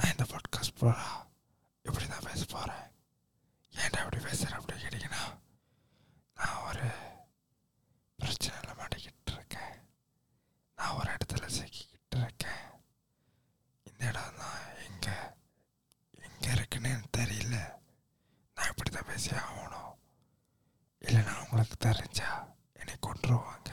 நான் 0.00 0.12
இந்த 0.12 0.24
பாட்காஸ்ட் 0.26 0.78
போகிறா 0.78 1.06
இப்படி 1.84 2.06
தான் 2.06 2.26
பேச 2.26 2.42
போகிறேன் 2.46 2.86
ஏன்டா 3.72 4.00
இப்படி 4.00 4.20
பேசுகிறேன் 4.22 4.58
அப்படி 4.58 4.76
கேட்டிங்கன்னா 4.78 5.22
நான் 6.36 6.62
ஒரு 6.68 6.86
பிரச்சனையில் 8.18 8.78
மாட்டிக்கிட்டு 8.80 9.32
இருக்கேன் 9.34 9.74
நான் 10.78 10.96
ஒரு 10.98 11.10
இடத்துல 11.16 11.48
சிக்கிக்கிட்டு 11.56 12.18
இருக்கேன் 12.20 12.64
இந்த 13.86 14.02
இடம் 14.10 14.40
தான் 14.40 14.58
எங்கே 14.86 15.16
எங்கே 16.22 16.50
இருக்குன்னு 16.52 16.92
எனக்கு 16.92 17.18
தெரியல 17.20 17.58
நான் 18.56 18.70
இப்படி 18.70 18.90
தான் 18.90 19.10
பேசி 19.10 19.32
ஆகணும் 19.42 19.92
இல்லைன்னா 21.02 21.34
உங்களுக்கு 21.42 21.78
தெரிஞ்சா 21.80 22.30
என்னை 22.76 22.96
கொண்டுருவாங்க 23.00 23.72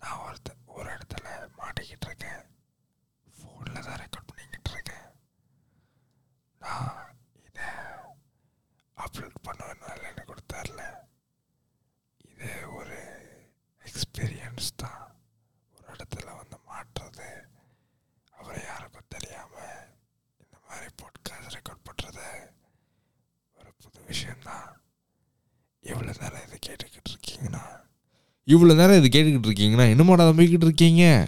நான் 0.00 0.22
ஒருத்த 0.24 0.48
ஒரு 0.76 0.88
இடத்துல 0.94 1.26
மாட்டிக்கிட்டு 1.58 2.08
இருக்கேன் 2.08 2.42
ஃபோனில் 3.28 3.86
தான் 3.86 4.00
ரெக்கார்ட் 4.02 4.28
பண்ணிக்கிட்டு 4.30 4.70
இருக்கேன் 4.72 5.06
நான் 6.60 7.10
இதை 7.46 7.68
அப்லோட் 8.96 9.44
பண்ணுவேன்னு 9.46 9.90
எனக்கு 10.02 10.24
கூட 10.24 10.42
தெரில 10.54 10.82
இது 12.26 12.48
ஒரு 12.78 12.98
எக்ஸ்பீரியன்ஸ் 13.82 14.70
தான் 14.76 15.02
ஒரு 15.74 15.86
இடத்துல 15.94 16.28
வந்து 16.38 16.58
மாட்டுறது 16.68 17.30
அப்புறம் 18.34 18.64
யாருக்கும் 18.64 19.12
தெரியாமல் 19.16 19.84
இந்த 20.40 20.56
மாதிரி 20.64 20.88
பாட்காஸ்ட் 21.02 21.56
ரெக்கார்ட் 21.56 21.86
பண்ணுறது 21.88 22.28
ஒரு 23.56 23.72
புது 23.82 24.00
விஷயந்தான் 24.08 24.68
இவ்வளோ 25.82 26.14
நேரம் 26.20 26.44
இதை 26.46 26.58
கேட்டுக்கிட்டு 26.60 27.10
இருக்கீங்கன்னா 27.12 27.64
இவ்வளோ 28.50 28.74
நேரம் 28.74 29.04
இது 29.04 29.08
கேட்டுக்கிட்டு 29.14 29.48
இருக்கீங்கன்னா 29.50 29.84
என்னமாடா 29.92 30.24
நம்பிக்கிட்டு 30.26 30.66
இருக்கீங்க? 30.66 31.26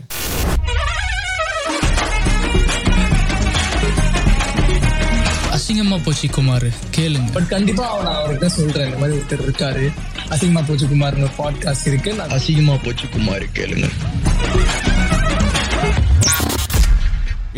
அசிங்கமா 5.54 6.02
போச்சு 6.04 6.28
குமார் 6.28 6.66
கேளுங்க. 6.96 7.32
பட் 7.32 7.48
கண்டிப்பா 7.48 7.86
அவன் 7.98 8.14
அவர்கிட்ட 8.14 8.46
சொல்றேன் 8.46 8.84
இந்த 8.84 8.98
மாதிரி 8.98 9.18
ஒருத்தர் 9.18 9.44
இருக்காரு. 9.46 9.92
அசிங்கமா 10.30 10.62
போச்சு 10.68 10.86
குமார்னு 10.86 11.30
பாட்காஸ்ட் 11.38 11.86
இருக்கு. 11.86 12.14
நான் 12.14 12.28
அசிங்கமா 12.28 12.84
போச்சு 12.84 13.08
குமார் 13.08 13.42
கேளுங்க. 13.42 13.88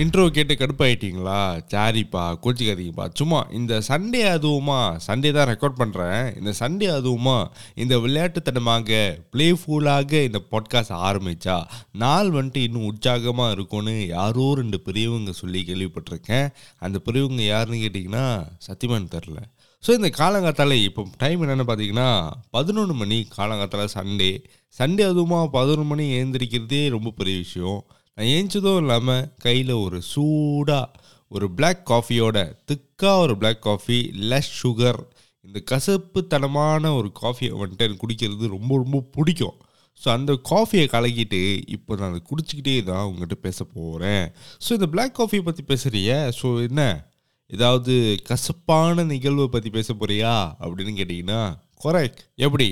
இன்ட்ரோ 0.02 0.24
கேட்டு 0.34 0.54
கடுப்பாயிட்டீங்களா? 0.54 1.38
சாரிப்பா 1.72 2.22
கோச்சிக்காதீங்கப்பா. 2.42 3.06
சும்மா 3.18 3.40
இந்த 3.58 3.72
சண்டே 3.88 4.20
அதுவுமா 4.34 4.76
சண்டே 5.06 5.30
தான் 5.36 5.48
ரெக்கார்ட் 5.50 5.80
பண்ணுறேன் 5.80 6.22
இந்த 6.38 6.52
சண்டே 6.60 6.88
அதுவுமா 6.98 7.36
இந்த 7.82 7.94
விளையாட்டுத்தனமாக 8.04 9.00
ப்ளேஃபுல்லாக 9.32 10.22
இந்த 10.28 10.40
பாட்காஸ்ட் 10.52 10.94
ஆரம்பித்தா 11.08 11.56
நாள் 12.04 12.30
வந்துட்டு 12.36 12.62
இன்னும் 12.68 12.88
உற்சாகமாக 12.90 13.54
இருக்கும்னு 13.56 13.96
யாரோ 14.16 14.46
ரெண்டு 14.62 14.80
பெரியவங்க 14.86 15.34
சொல்லி 15.42 15.62
கேள்விப்பட்டிருக்கேன். 15.70 16.48
அந்த 16.86 16.98
பெரியவங்க 16.98 17.44
யாருன்னு 17.52 17.84
கேட்டிங்கன்னா 17.84 18.26
சத்தியமான்னு 18.68 19.14
தெரில 19.18 19.40
ஸோ 19.84 19.90
இந்த 19.98 20.08
காலங்காத்தால 20.22 20.74
இப்போ 20.86 21.02
டைம் 21.18 21.42
என்னென்னு 21.44 21.68
பார்த்தீங்கன்னா 21.68 22.10
பதினொன்று 22.56 22.94
மணி 22.94 23.18
காலங்காத்தால 23.38 23.84
சண்டே 23.98 24.32
சண்டே 24.78 25.04
அதுவுமா 25.12 25.38
பதினொன்று 25.56 25.90
மணி 25.92 26.04
எழுந்திரிக்கிறதே 26.18 26.82
ரொம்ப 26.88 27.10
பெரிய 27.10 27.36
விஷயம். 27.46 27.80
நான் 28.20 28.28
ஏஞ்சதும் 28.28 28.76
இல்லாமல் 28.76 29.28
கையில் 29.38 29.70
ஒரு 29.72 29.98
சூடாக 30.02 30.88
ஒரு 31.28 31.46
பிளாக் 31.50 31.80
காஃபியோட 31.90 32.38
திக்காக 32.70 33.12
ஒரு 33.18 33.34
பிளாக் 33.36 33.62
காஃபி 33.62 33.98
லெஸ் 34.30 34.50
சுகர் 34.62 34.98
இந்த 35.44 35.58
கசப்புத்தனமான 35.70 36.92
ஒரு 36.96 37.12
காஃபியை 37.22 37.52
வந்துட்டு 37.60 37.86
எனக்கு 37.86 38.02
குடிக்கிறது 38.02 38.50
ரொம்ப 38.56 38.72
ரொம்ப 38.76 39.00
பிடிக்கும். 39.16 39.56
ஸோ 40.00 40.08
அந்த 40.08 40.32
காஃபியை 40.50 40.84
கலக்கிட்டு 40.94 41.40
இப்போ 41.66 41.96
நான் 41.96 42.08
அதை 42.08 42.20
குடிச்சிக்கிட்டே 42.30 42.76
தான் 42.82 43.06
உங்கள்கிட்ட 43.06 43.38
பேச 43.46 43.64
போகிறேன் 43.64 44.26
ஸோ 44.64 44.70
இந்த 44.78 44.86
பிளாக் 44.86 45.16
காஃபியை 45.20 45.44
பற்றி 45.48 45.64
பேசுகிறிய 45.70 46.30
ஸோ 46.42 46.50
என்ன? 46.68 47.08
ஏதாவது 47.46 48.16
கசப்பான 48.24 49.04
நிகழ்வை 49.04 49.48
பற்றி 49.48 49.70
பேச 49.70 49.94
போறியா? 49.94 50.36
அப்படின்னு 50.60 50.94
கேட்டிங்கன்னா 51.00 51.42
குறை 51.76 52.06
எப்படி? 52.36 52.70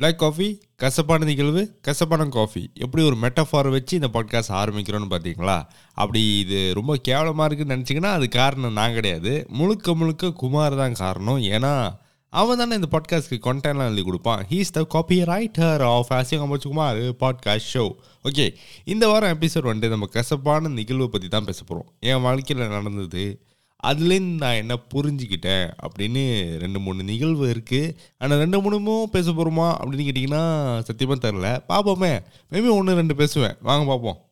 பிளாக் 0.00 0.18
காஃபி 0.18 0.60
கசப்பான 0.76 1.24
நிகழ்வு 1.24 1.78
கசப்பான 1.80 2.28
காஃபி 2.28 2.70
எப்படி 2.74 3.02
ஒரு 3.04 3.16
மெட்டஃபாரை 3.16 3.70
வச்சு 3.70 3.94
இந்த 3.94 4.10
பாட்காஸ்ட் 4.12 4.52
ஆரம்பிக்கிறோன்னு 4.52 5.08
பார்த்தீங்களா? 5.10 5.64
அப்படி 5.94 6.38
இது 6.38 6.74
ரொம்ப 6.74 6.96
கேவலமாக 6.96 7.46
இருக்குன்னு 7.46 7.76
நினச்சிங்கன்னா 7.76 8.12
அது 8.12 8.28
காரணம் 8.28 8.72
நான் 8.72 8.94
கிடையாது. 8.94 9.46
முழுக்க 9.48 9.94
முழுக்க 9.94 10.32
குமார் 10.32 10.76
தான் 10.76 10.92
காரணம். 10.92 11.38
ஏன்னா 11.38 11.94
அவன் 12.28 12.56
தானே 12.56 12.74
இந்த 12.74 12.88
பாட்காஸ்ட்க்கு 12.90 13.38
கண்டென்ட்லாம் 13.44 13.86
எழுதி 13.86 14.02
கொடுப்பான். 14.02 14.46
He's 14.50 14.72
the 14.72 14.84
copy 14.84 15.22
writer 15.22 15.80
of 15.80 16.12
Asiyam 16.12 16.58
Kumar 16.58 16.96
podcast 16.96 17.72
show 17.74 17.90
okay 18.24 18.54
இந்த 18.84 19.08
வாரம் 19.08 19.40
எபிசோட் 19.40 19.70
வந்துட்டு 19.72 19.88
நம்ம 19.88 20.06
கசப்பான 20.06 20.68
நிகழ்வை 20.68 21.06
பற்றி 21.06 21.28
தான் 21.28 21.44
பேச 21.44 21.64
போகிறோம் 21.64 21.92
என் 22.00 22.20
வாழ்க்கையில் 22.20 22.68
நடந்தது 22.68 23.40
அதுலேருந்து 23.84 24.36
நான் 24.36 24.54
என்ன 24.54 24.78
புரிஞ்சுக்கிட்டேன் 24.94 25.70
அப்படின்னு 25.82 26.58
ரெண்டு 26.58 26.80
மூணு 26.80 27.02
நிகழ்வு 27.02 27.46
இருக்குது 27.46 27.94
ஆனால் 28.18 28.38
ரெண்டு 28.38 28.60
மூணுமும் 28.60 29.10
பேச 29.10 29.30
போகிறோமா 29.30 29.68
அப்படின்னு 29.82 30.06
கேட்டிங்கன்னா 30.08 30.78
சத்தியமாக 30.80 31.28
தெரில 31.28 31.48
பார்ப்போமே. 31.72 32.18
மேபி 32.50 32.68
ஒன்று 32.70 32.94
ரெண்டு 32.94 33.16
பேசுவேன். 33.16 33.56
வாங்க 33.60 33.86
பார்ப்போம். 33.86 34.25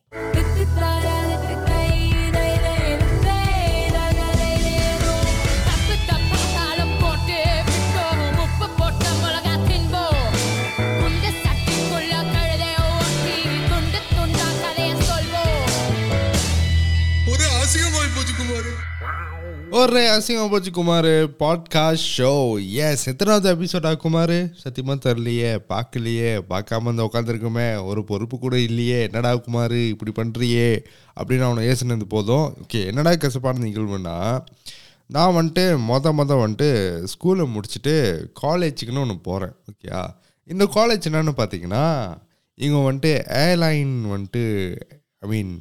ஒரு 19.85 19.99
அசிங்கம் 20.09 20.49
போச்சு 20.49 20.71
குமார் 20.71 21.07
பாட்காஸ்ட் 21.39 22.17
ஷோ 22.17 22.29
எஸ் 22.71 23.07
எத்தனாவது 23.07 23.55
எபிசோடா 23.55 23.97
குமார்? 23.97 24.49
சத்தியமாக 24.53 25.09
தெரிலையே 25.09 25.59
பார்க்கலையே 25.69 26.41
பார்க்காம 26.49 26.89
இந்த 26.89 27.09
உட்காந்துருக்குமே 27.09 27.85
ஒரு 27.85 28.03
பொறுப்பு 28.03 28.39
கூட 28.39 28.59
இல்லையே. 28.59 29.01
என்னடா 29.03 29.35
குமார் 29.35 29.71
இப்படி 29.71 30.11
பண்ணுறியே 30.11 30.69
அப்படின்னு 31.17 31.39
அவனை 31.39 31.67
ஏசுனது 31.67 32.03
போதும். 32.03 32.55
ஓகே 32.63 32.85
என்னடா 32.85 33.15
கசப்பான 33.15 33.59
நிகழ்வுன்னா 33.59 34.15
நான் 35.05 35.35
வந்துட்டு 35.35 35.77
மொத 35.87 36.13
மொதல் 36.13 36.43
வந்துட்டு 36.45 36.69
ஸ்கூலை 37.07 37.53
முடிச்சுட்டு 37.53 37.95
காலேஜுக்குன்னு 38.41 38.99
ஒன்று 38.99 39.21
போகிறேன் 39.21 39.55
ஓகேயா 39.71 40.01
இந்த 40.43 40.63
காலேஜ் 40.75 41.07
என்னன்னு 41.09 41.35
பார்த்தீங்கன்னா 41.37 41.85
இவங்க 42.57 42.91
வந்துட்டு 42.91 43.13
ஏர்லைன் 43.43 44.01
வந்துட்டு 44.09 44.43
ஐ 45.19 45.29
மீன் 45.29 45.53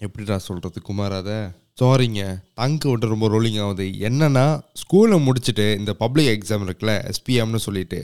எப்படிடா 0.00 0.36
சொல்கிறது 0.36 0.82
குமார் 0.82 1.12
அதை? 1.12 1.38
சாரிங்க 1.80 2.22
தங்கு 2.58 2.86
விட்டு 2.90 3.06
ரொம்ப 3.12 3.26
ரோலிங் 3.28 3.58
ஆகுது. 3.64 3.86
என்னன்னா 4.08 4.44
ஸ்கூலை 4.82 5.16
முடிச்சுட்டு 5.26 5.66
இந்த 5.80 5.92
பப்ளிக் 6.02 6.30
எக்ஸாம் 6.36 6.62
இருக்குல்ல 6.66 6.92
எஸ்பிஎம்னு 7.10 7.60
சொல்லிட்டு 7.64 7.98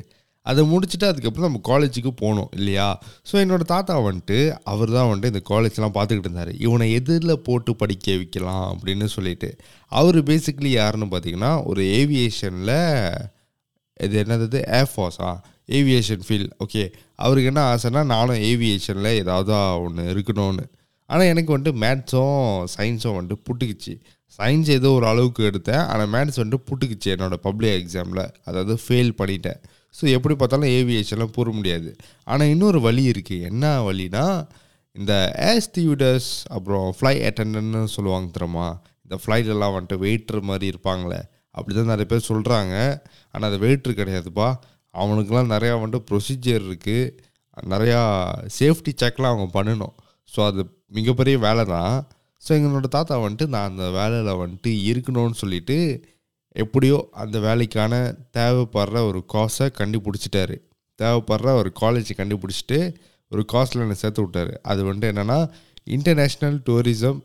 அதை 0.46 0.62
முடிச்சுட்டு 0.70 1.06
அதுக்கப்புறம் 1.08 1.46
நம்ம 1.48 1.60
காலேஜுக்கு 1.68 2.10
போகணும் 2.20 2.48
இல்லையா? 2.58 2.86
ஸோ 3.28 3.34
என்னோட 3.42 3.64
தாத்தா 3.72 3.94
வந்துட்டு 4.06 4.38
அவர் 4.62 4.90
தான் 4.96 5.08
வந்துட்டு 5.10 5.32
இந்த 5.32 5.42
காலேஜ்லாம் 5.50 5.94
பார்த்துக்கிட்டு 5.96 6.28
இருந்தார். 6.28 6.52
இவனை 6.64 6.86
எதிரில் 6.92 7.42
போட்டு 7.42 7.72
படிக்க 7.76 8.16
வைக்கலாம் 8.16 8.64
அப்படின்னு 8.72 9.08
சொல்லிட்டு. 9.16 9.50
அவர் 9.92 10.18
பேசிக்கலி 10.30 10.72
யாருன்னு 10.72 11.08
பார்த்தீங்கன்னா 11.12 11.52
ஒரு 11.64 11.84
ஏவியேஷனில் 12.00 12.76
இது 14.00 14.16
என்னது 14.24 14.60
ஏர்ஃபோர்ஸா 14.80 15.30
ஏவியேஷன் 15.78 16.24
ஃபீல்ட் 16.28 16.54
ஓகே 16.64 16.84
அவருக்கு 17.24 17.50
என்ன 17.52 17.62
ஆசைன்னா 17.74 18.04
நானும் 18.14 18.42
ஏவியேஷனில் 18.50 19.18
ஏதாவது 19.22 19.54
ஒன்று 19.86 20.04
இருக்கணும்னு. 20.14 20.64
ஆனால் 21.10 21.30
எனக்கு 21.32 21.50
வந்துட்டு 21.54 21.80
மேத்ஸும் 21.84 22.40
சயின்ஸும் 22.74 23.16
வந்துட்டு 23.18 23.44
புட்டுக்குச்சு. 23.48 23.94
சயின்ஸ் 24.38 24.70
ஏதோ 24.78 24.90
ஒரு 24.98 25.06
அளவுக்கு 25.12 25.42
எடுத்தேன். 25.50 25.84
ஆனால் 25.92 26.10
மேத்ஸ் 26.14 26.40
வந்துட்டு 26.42 26.66
புட்டுக்குச்சு 26.68 27.08
என்னோடய 27.14 27.40
பப்ளிக் 27.46 27.76
எக்ஸாமில் 27.80 28.24
அதாவது 28.48 28.74
ஃபெயில் 28.84 29.12
பண்ணிட்டேன். 29.20 29.60
ஸோ 29.96 30.04
எப்படி 30.16 30.34
பார்த்தாலும் 30.40 30.72
ஏவியேஷன்லாம் 30.78 31.34
போற 31.38 31.48
முடியாது. 31.58 31.90
ஆனால் 32.32 32.50
இன்னொரு 32.54 32.78
வழி 32.86 33.02
இருக்குது 33.12 33.46
என்ன 33.50 33.72
வழினா 33.88 34.24
இந்த 34.96 35.12
ஏர் 35.48 35.62
ஸ்டீவிடர்ஸ் 35.66 36.30
அப்புறம் 36.56 36.86
ஃப்ளை 36.96 37.14
அட்டண்டன்னு 37.28 37.82
சொல்லுவாங்க 37.96 38.28
தெரியுமா? 38.36 38.66
இந்த 39.04 39.16
ஃப்ளைட்டெல்லாம் 39.22 39.74
வந்துட்டு 39.76 39.98
வெயிட்ரு 40.04 40.40
மாதிரி 40.50 40.66
இருப்பாங்களே. 40.72 41.20
அப்படி 41.56 41.72
தான் 41.78 41.92
நிறைய 41.92 42.06
பேர் 42.12 42.28
சொல்கிறாங்க 42.30 42.74
ஆனால் 43.34 43.48
அது 43.50 43.58
வெயிட்ரு 43.64 43.92
கிடையாதுப்பா. 44.00 44.48
அவனுக்குலாம் 44.94 45.52
நிறையா 45.54 45.74
வந்துட்டு 45.82 46.08
ப்ரொசீஜர் 46.10 46.64
இருக்குது 46.68 47.12
நிறையா 47.72 48.00
சேஃப்டி 48.58 48.92
செக்லாம் 49.02 49.32
அவங்க 49.34 49.48
பண்ணணும். 49.58 49.94
ஸோ 50.28 50.40
அது 50.50 50.62
மிகப்பெரிய 50.96 51.36
வேலை 51.46 51.64
தான் 51.74 51.94
ஸோ 52.42 52.50
எங்களோட 52.58 52.88
தாத்தா 52.96 53.14
வந்துட்டு 53.24 53.46
நான் 53.54 53.70
அந்த 53.70 53.84
வேலையில் 53.98 54.40
வந்துட்டு 54.42 54.70
இருக்கணும்னு 54.90 55.38
சொல்லிட்டு 55.42 55.76
எப்படியோ 56.56 56.96
அந்த 57.22 57.36
வேலைக்கான 57.46 57.92
தேவைப்படுற 58.36 58.96
ஒரு 59.10 59.20
காசை 59.34 59.66
கண்டுபிடிச்சிட்டாரு. 59.80 60.56
தேவைப்படுற 60.98 61.50
ஒரு 61.60 61.70
காலேஜை 61.80 62.14
கண்டுபிடிச்சிட்டு 62.18 62.78
ஒரு 63.32 63.42
காசில் 63.52 63.84
என்னை 63.84 63.96
சேர்த்து 64.00 64.22
விட்டார். 64.24 64.52
அது 64.70 64.80
வந்துட்டு 64.88 65.10
என்னென்னா 65.12 65.38
இன்டர்நேஷ்னல் 65.96 66.58
டூரிசம் 66.66 67.20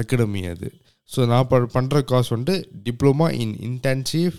அகாடமி 0.00 0.42
அது. 0.54 0.68
ஸோ 1.10 1.20
நான் 1.30 1.48
ப 1.52 1.60
பண்ணுற 1.76 2.02
காஸ் 2.10 2.32
வந்துட்டு 2.34 2.56
டிப்ளமா 2.86 3.26
இன் 3.44 3.56
இன்டென்சிவ் 3.68 4.36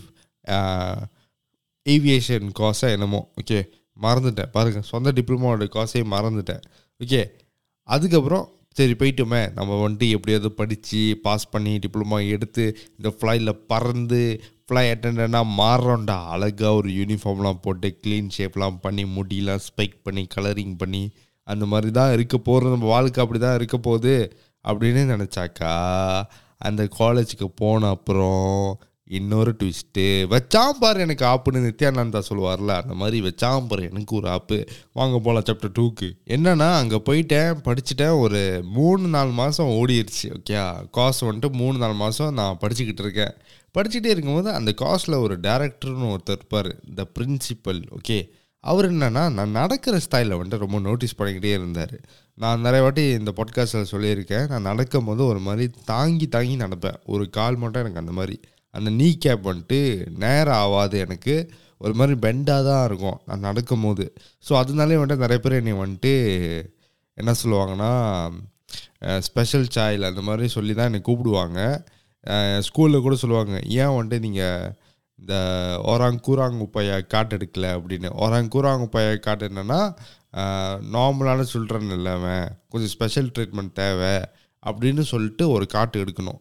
ஏவியேஷன் 1.86 2.46
காஸாக 2.60 2.94
என்னமோ. 2.96 3.20
ஓகே 3.40 3.58
மறந்துட்டேன். 4.04 4.50
பாருங்கள் 4.54 4.88
சொந்த 4.92 5.12
டிப்ளமோட 5.18 5.68
காசையும் 5.76 6.14
மறந்துட்டேன். 6.16 6.64
ஓகே 7.00 7.20
அதுக்கப்புறம் 7.88 8.46
சரி 8.78 8.94
போயிட்டோமே. 9.00 9.42
நம்ம 9.54 9.72
வந்துட்டு 9.82 10.06
எப்படியாவது 10.16 10.48
படித்து 10.52 11.00
பாஸ் 11.22 11.50
பண்ணி 11.50 11.72
டிப்ளமா 11.84 12.18
எடுத்து 12.34 12.64
இந்த 12.96 13.08
ஃப்ளைட்டில் 13.16 13.60
பறந்து 13.66 14.20
ஃப்ளை 14.66 14.84
அட்டண்டனாக 14.92 15.46
மாறுறோம்டா. 15.60 16.18
அழகாக 16.34 16.72
ஒரு 16.74 16.88
யூனிஃபார்ம்லாம் 16.90 17.62
போட்டு 17.62 17.88
க்ளீன் 18.02 18.32
ஷேப்லாம் 18.36 18.78
பண்ணி 18.80 19.04
முடியெலாம் 19.16 19.64
ஸ்பைக் 19.68 19.96
பண்ணி 20.02 20.24
கலரிங் 20.36 20.76
பண்ணி 20.76 21.02
அந்த 21.46 21.64
மாதிரி 21.66 21.90
தான் 21.90 22.12
இருக்க 22.12 22.36
போகிறது 22.38 22.74
நம்ம 22.74 22.86
வாழ்க்கை 22.86 23.20
அப்படி 23.24 23.40
தான் 23.40 23.54
இருக்க 23.54 23.76
போகுது 23.78 24.14
அப்படின்னு 24.64 25.02
நினச்சாக்கா 25.14 25.72
அந்த 26.60 26.82
காலேஜுக்கு 26.98 27.48
போன 27.54 27.88
அப்புறம் 27.88 28.52
இன்னொரு 29.08 29.56
ட்விஸ்ட்டு 29.58 30.04
வச்சாம் 30.30 30.78
பார் 30.80 30.96
எனக்கு 30.96 31.24
ஆப்புன்னு 31.26 31.60
நித்யானந்தா 31.66 32.20
சொல்லுவார்ல 32.28 32.74
அந்த 32.82 32.94
மாதிரி 32.94 33.20
வச்சாம் 33.26 33.66
பாரு 33.66 33.82
எனக்கு 33.82 34.16
ஒரு 34.16 34.28
ஆப்பு. 34.28 34.68
வாங்க 34.92 35.18
போகலாம் 35.18 35.46
சாப்டர் 35.50 35.74
டூக்கு 35.78 36.08
என்னன்னா 36.26 36.68
அங்கே 36.74 37.02
போயிட்டேன் 37.04 37.60
படிச்சுட்டேன் 37.64 38.18
ஒரு 38.18 38.64
மூணு 38.70 39.06
நாலு 39.06 39.30
மாதம் 39.30 39.66
ஓடிடுச்சு 39.66 40.30
ஓகே 40.38 40.86
காசு 40.90 41.32
வந்துட்டு 41.32 41.52
மூணு 41.52 41.78
நாலு 41.78 41.94
மாதம் 41.94 42.34
நான் 42.34 42.58
படிச்சுக்கிட்டு 42.60 43.04
இருக்கேன். 43.06 43.34
படிச்சுட்டே 43.78 44.12
இருக்கும்போது 44.14 44.50
அந்த 44.50 44.74
காஸ்டில் 44.80 45.20
ஒரு 45.20 45.36
டேரக்டர்னு 45.40 46.10
ஒருத்தர் 46.14 46.38
இருப்பார் 46.40 46.70
த 46.94 47.06
பிரின்சிபல் 47.18 47.82
ஓகே 47.98 48.28
அவர் 48.60 48.92
என்னென்னா 48.92 49.32
நான் 49.32 49.50
நடக்கிற 49.50 49.96
ஸ்டைலில் 49.96 50.38
வந்துட்டு 50.38 50.58
ரொம்ப 50.58 50.78
நோட்டீஸ் 50.78 51.20
பண்ணிக்கிட்டே 51.20 51.52
இருந்தார். 51.58 52.00
நான் 52.34 52.60
நிறைய 52.60 52.82
வாட்டி 52.82 53.02
இந்த 53.02 53.32
பாட்காஸ்ட்டில் 53.36 53.90
சொல்லியிருக்கேன் 53.90 54.48
நான் 54.48 54.62
நடக்கும் 54.62 55.04
போது 55.04 55.24
ஒரு 55.26 55.38
மாதிரி 55.38 55.70
தாங்கி 55.84 56.28
தாங்கி 56.28 56.56
நடப்பேன். 56.56 56.96
ஒரு 57.06 57.30
கால் 57.30 57.56
மட்டும் 57.56 57.82
எனக்கு 57.82 58.00
அந்த 58.00 58.12
மாதிரி. 58.12 58.40
அந்த 58.76 58.90
நீ 59.00 59.08
கேப் 59.24 59.48
வந்துட்டு 59.48 59.80
நேரம் 60.24 60.60
ஆகாது 60.64 60.96
எனக்கு. 61.06 61.36
ஒரு 61.84 61.94
மாதிரி 61.98 62.14
பெண்டாக 62.24 62.62
தான் 62.68 62.84
இருக்கும் 62.88 63.18
நான் 63.28 63.46
நடக்கும் 63.48 63.84
போது 63.86 64.04
ஸோ 64.46 64.52
அதனாலே 64.60 64.98
வந்துட்டு 65.00 65.24
நிறைய 65.24 65.40
பேர் 65.44 65.60
என்னை 65.60 65.74
வந்துட்டு 65.82 66.12
என்ன 67.18 67.34
சொல்லுவாங்கன்னா 67.42 67.92
ஸ்பெஷல் 69.26 69.68
சாயில் 69.76 70.08
அந்த 70.10 70.22
மாதிரி 70.28 70.46
சொல்லி 70.54 70.72
தான் 70.74 70.88
என்னை 70.90 71.00
கூப்பிடுவாங்க. 71.08 71.60
ஸ்கூலில் 72.66 73.04
கூட 73.06 73.16
சொல்லுவாங்க 73.22 73.56
ஏன் 73.82 73.94
வந்துட்டு 73.96 74.24
நீங்கள் 74.26 74.72
இந்த 75.18 75.34
ஓராங் 75.92 76.18
கூராங் 76.26 76.58
உப்பைய 76.64 76.96
காட்டு 77.12 77.34
எடுக்கல? 77.36 77.66
அப்படின்னு. 77.76 78.08
ஓராங் 78.24 78.50
கூராங் 78.54 78.84
உப்பைய 78.86 79.12
காட்டு 79.26 79.48
என்னென்னா 79.50 79.80
நார்மலான 80.94 81.46
சில்ட்ரன் 81.52 81.94
இல்லாமல் 81.98 82.48
கொஞ்சம் 82.72 82.92
ஸ்பெஷல் 82.96 83.30
ட்ரீட்மெண்ட் 83.36 83.76
தேவை 83.80 84.16
அப்படின்னு 84.62 85.04
சொல்லிட்டு 85.12 85.44
ஒரு 85.54 85.66
காட்டு 85.76 85.96
எடுக்கணும். 86.04 86.40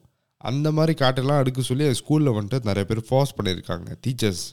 அந்த 0.50 0.68
மாதிரி 0.78 0.94
காட்டெல்லாம் 1.02 1.40
அடுக்க 1.42 1.64
சொல்லி 1.70 1.86
ஸ்கூலில் 2.02 2.36
வந்துட்டு 2.38 2.70
நிறைய 2.70 2.86
பேர் 2.90 3.08
ஃபோர்ஸ் 3.10 3.36
பண்ணியிருக்காங்க 3.38 3.90
டீச்சர்ஸ் 4.06 4.44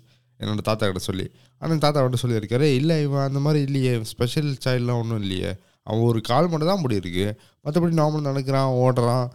என்னோடய 0.41 0.67
தாத்தா 0.69 0.85
கிட்ட 0.89 1.03
சொல்லி. 1.09 1.27
ஆனால் 1.63 1.83
தாத்தா 1.85 2.01
கிட்ட 2.05 2.19
சொல்லியிருக்காரு 2.23 2.69
இல்லை 2.79 2.95
இவன் 3.07 3.27
அந்த 3.29 3.41
மாதிரி 3.45 3.61
இல்லையே 3.69 3.93
ஸ்பெஷல் 4.13 4.51
சைல்டெலாம் 4.65 5.01
ஒன்றும் 5.03 5.23
இல்லையே. 5.25 5.51
அவன் 5.87 6.07
ஒரு 6.09 6.21
கால் 6.29 6.49
மட்டும் 6.51 6.71
தான் 6.71 6.83
முடி 6.83 6.99
இருக்குது 7.01 7.37
மற்றபடி 7.65 7.95
நார்மல் 8.01 8.27
நடக்கிறான் 8.29 8.75
ஓடுறான் 8.83 9.27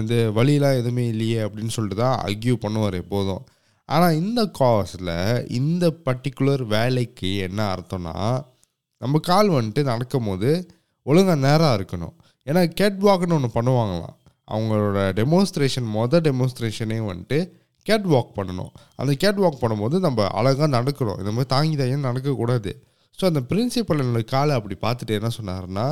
இந்த 0.00 0.14
வழியெலாம் 0.38 0.78
எதுவுமே 0.80 1.04
இல்லையே 1.14 1.38
அப்படின்னு 1.46 1.74
சொல்லிட்டு 1.76 1.98
தான் 2.02 2.18
அக்யூ 2.28 2.54
பண்ணுவார் 2.64 2.96
எப்போதும். 3.02 3.42
ஆனால் 3.88 4.16
இந்த 4.22 4.40
காஸில் 4.60 5.14
இந்த 5.58 5.84
பர்டிகுலர் 6.06 6.64
வேலைக்கு 6.76 7.30
என்ன 7.46 7.60
அர்த்தம்னா 7.74 8.14
நம்ம 9.02 9.20
கால் 9.30 9.50
வந்துட்டு 9.56 9.82
நடக்கும் 9.92 10.28
போது 10.30 10.50
ஒழுங்காக 11.06 11.38
நேராக 11.46 11.76
இருக்கணும். 11.78 12.16
ஏன்னா 12.46 12.62
கேட் 12.80 13.00
வாக்குன்னு 13.06 13.36
ஒன்று 13.38 13.56
பண்ணுவாங்களாம். 13.58 14.16
அவங்களோட 14.54 15.00
டெமோன்ஸ்ட்ரேஷன் 15.20 15.88
மொதல் 15.96 16.24
டெமோன்ஸ்ட்ரேஷனே 16.28 16.98
வந்துட்டு 17.10 17.38
கேட் 17.86 18.06
வாக் 18.06 18.32
பண்ணணும். 18.36 18.72
அந்த 18.96 19.12
கேட் 19.14 19.40
வாக் 19.44 19.60
பண்ணும்போது 19.60 19.98
நம்ம 19.98 20.26
அழகாக 20.26 20.68
நடக்கணும். 20.76 21.18
இந்த 21.18 21.30
மாதிரி 21.36 21.46
தாங்கி 21.46 21.76
தாங்கி 21.76 22.08
நடக்கக்கூடாது. 22.08 22.72
ஸோ 23.18 23.24
அந்த 23.24 23.40
பிரின்சிபல் 23.48 24.00
என்னோட 24.02 24.24
காலை 24.24 24.54
அப்படி 24.58 24.76
பார்த்துட்டு 24.86 25.16
என்ன 25.18 25.30
சொன்னாருன்னா 25.38 25.86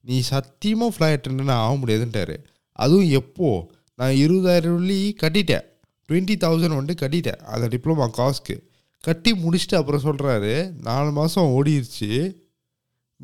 நீ 0.00 0.20
சத்தியமாக 0.20 0.92
ஃப்ளை 0.94 1.08
அட்டெண்டன்ட் 1.16 1.54
ஆக 1.56 1.74
முடியாதுன்ட்டாரு. 1.82 2.36
அதுவும் 2.72 3.10
எப்போ? 3.10 3.48
நான் 3.94 4.14
இருபதாயிரம் 4.24 4.76
வெள்ளி 4.78 5.16
கட்டிட்டேன். 5.22 5.66
டுவெண்ட்டி 6.08 6.34
தௌசண்ட் 6.44 6.76
வந்துட்டு 6.78 7.02
கட்டிட்டேன். 7.02 7.40
அந்த 7.54 7.66
டிப்ளமா 7.74 8.06
காஸ்க்கு 8.18 8.56
கட்டி 9.04 9.30
முடிச்சுட்டு 9.32 9.76
அப்புறம் 9.76 10.04
சொல்கிறாரு 10.04 10.54
நாலு 10.80 11.10
மாதம் 11.10 11.52
ஓடிடுச்சு 11.56 12.10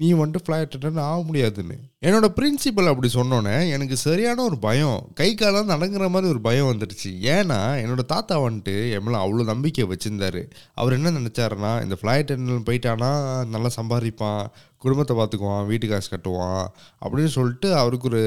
நீ 0.00 0.08
வந்துட்டு 0.14 0.42
ஃப்ளைட் 0.46 0.72
அட்டெண்டன்ட் 0.74 1.00
ஆக 1.00 1.22
முடியாதுன்னு. 1.22 1.76
என்னோட 2.06 2.26
பிரின்சிபல் 2.38 2.90
அப்படி 2.90 3.08
சொன்னோன்னே 3.14 3.54
எனக்கு 3.70 3.96
சரியான 3.96 4.42
ஒரு 4.42 4.58
பயம். 4.58 4.98
கை 5.14 5.28
காலம் 5.34 5.68
நடங்குற 5.68 6.06
மாதிரி 6.08 6.28
ஒரு 6.34 6.40
பயம் 6.40 6.70
வந்துடுச்சு. 6.72 7.10
ஏன்னா 7.34 7.58
என்னோட 7.82 8.04
தாத்தா 8.14 8.36
வந்துட்டு 8.40 8.74
என் 8.92 9.02
மேலே 9.02 9.18
அவ்வளோ 9.24 9.44
நம்பிக்கை 9.44 9.86
வச்சுருந்தாரு. 9.92 10.42
அவர் 10.74 10.96
என்ன 10.98 11.10
நினச்சாருன்னா 11.10 11.72
இந்த 11.82 11.98
ஃப்ளைட் 12.02 12.32
அட்டெண்டன்ட் 12.34 12.68
போயிட்டானா 12.70 13.12
நல்லா 13.54 13.70
சம்பாதிப்பான் 13.80 14.42
குடும்பத்தை 14.78 15.14
பார்த்துக்குவான் 15.16 15.66
வீட்டு 15.66 15.88
காசு 15.88 16.10
கட்டுவான் 16.16 16.66
அப்படின்னு 17.04 17.32
சொல்லிட்டு 17.38 17.70
அவருக்கு 17.74 18.08
ஒரு 18.08 18.22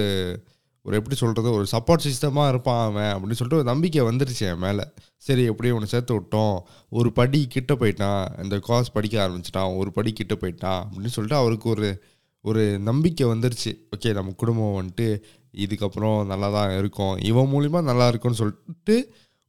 ஒரு 0.86 0.96
எப்படி 0.96 1.16
சொல்கிறது 1.16 1.50
ஒரு 1.52 1.66
சப்போர்ட் 1.72 2.06
சிஸ்டமாக 2.08 2.48
இருப்பான் 2.48 2.84
அவன் 2.86 3.10
அப்படின்னு 3.14 3.38
சொல்லிட்டு 3.40 3.60
ஒரு 3.62 3.64
நம்பிக்கை 3.64 4.02
வந்துருச்சு 4.02 4.46
என் 4.52 4.58
மேலே. 4.58 4.86
சரி 5.18 5.44
எப்படியும் 5.44 5.78
அவனை 5.78 5.90
சேர்த்து 5.92 6.14
விட்டோம். 6.20 6.56
ஒரு 6.90 7.12
படி 7.12 7.48
கிட்ட 7.48 7.74
போயிட்டான். 7.74 8.44
இந்த 8.44 8.60
காஸ் 8.60 8.92
படிக்க 8.92 9.16
ஆரம்பிச்சிட்டான். 9.26 9.78
ஒரு 9.78 9.92
படி 9.92 10.14
கிட்ட 10.14 10.36
போயிட்டான் 10.36 10.80
அப்படின்னு 10.86 11.14
சொல்லிட்டு 11.18 11.42
அவருக்கு 11.42 11.70
ஒரு 11.70 11.90
ஒரு 12.46 12.64
நம்பிக்கை 12.80 13.26
வந்துருச்சு. 13.28 13.72
ஓகே 13.96 14.14
நம்ம 14.14 14.32
குடும்பம் 14.32 14.78
வந்துட்டு 14.80 15.08
இதுக்கப்புறம் 15.66 16.26
நல்லா 16.26 16.50
தான் 16.52 16.78
இருக்கும். 16.78 17.16
இவன் 17.30 17.52
மூலிமா 17.54 17.82
நல்லா 17.82 18.08
இருக்கும்னு 18.08 18.40
சொல்லிட்டு 18.42 18.96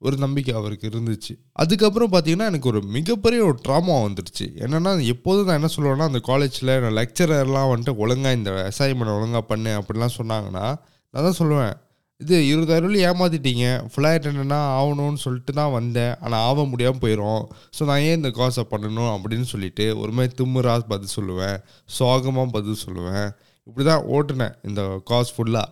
ஒரு 0.03 0.17
நம்பிக்கை 0.17 0.53
அவருக்கு 0.55 0.87
இருந்துச்சு. 0.89 1.33
அதுக்கப்புறம் 1.53 2.13
பார்த்தீங்கன்னா 2.13 2.49
எனக்கு 2.53 2.69
ஒரு 2.69 2.81
மிகப்பெரிய 2.97 3.41
ஒரு 3.45 3.59
ட்ராமா 3.69 3.97
வந்துடுச்சு 4.07 4.47
என்னென்னா 4.65 4.93
எப்போதும் 5.07 5.45
நான் 5.45 5.59
என்ன 5.61 5.71
சொல்லுவேன்னா 5.77 6.09
அந்த 6.11 6.21
காலேஜில் 6.31 6.73
நான் 6.81 6.97
லெக்சரர்லாம் 7.01 7.71
வந்துட்டு 7.73 7.95
ஒழுங்காக 7.97 8.39
இந்த 8.39 8.51
அசைன்மெண்ட் 8.71 9.17
ஒழுங்காக 9.19 9.45
பண்ணு 9.53 9.73
அப்படிலாம் 9.81 10.17
சொன்னாங்கன்னா 10.19 10.67
நான் 11.15 11.27
தான் 11.29 11.39
சொல்லுவேன். 11.41 11.75
இது 12.21 12.37
இருபதாயிரம் 12.51 12.97
ஏமாத்திட்டீங்க. 13.09 13.67
ஃப்ளைட் 13.93 14.27
என்னென்னா 14.31 14.59
ஆகணும்னு 14.79 15.21
சொல்லிட்டு 15.25 15.53
தான் 15.59 15.73
வந்தேன். 15.77 16.13
ஆனால் 16.25 16.43
ஆக 16.49 16.65
முடியாமல் 16.73 17.03
போயிடும் 17.05 17.43
ஸோ 17.77 17.85
நான் 17.89 18.05
ஏன் 18.09 18.19
இந்த 18.21 18.31
காசை 18.39 18.63
பண்ணணும் 18.73 19.13
அப்படின்னு 19.15 19.47
சொல்லிட்டு 19.53 19.87
ஒரு 20.03 20.13
மாதிரி 20.19 20.33
திமுறா 20.41 20.75
பதில் 20.93 21.15
சொல்லுவேன். 21.17 21.59
சோகமாக 21.97 22.47
பதில் 22.57 22.83
சொல்லுவேன். 22.85 23.29
இப்படி 23.69 23.87
தான் 23.91 24.05
ஓட்டுனேன் 24.15 24.55
இந்த 24.69 24.83
காசு 25.11 25.33
ஃபுல்லாக 25.37 25.69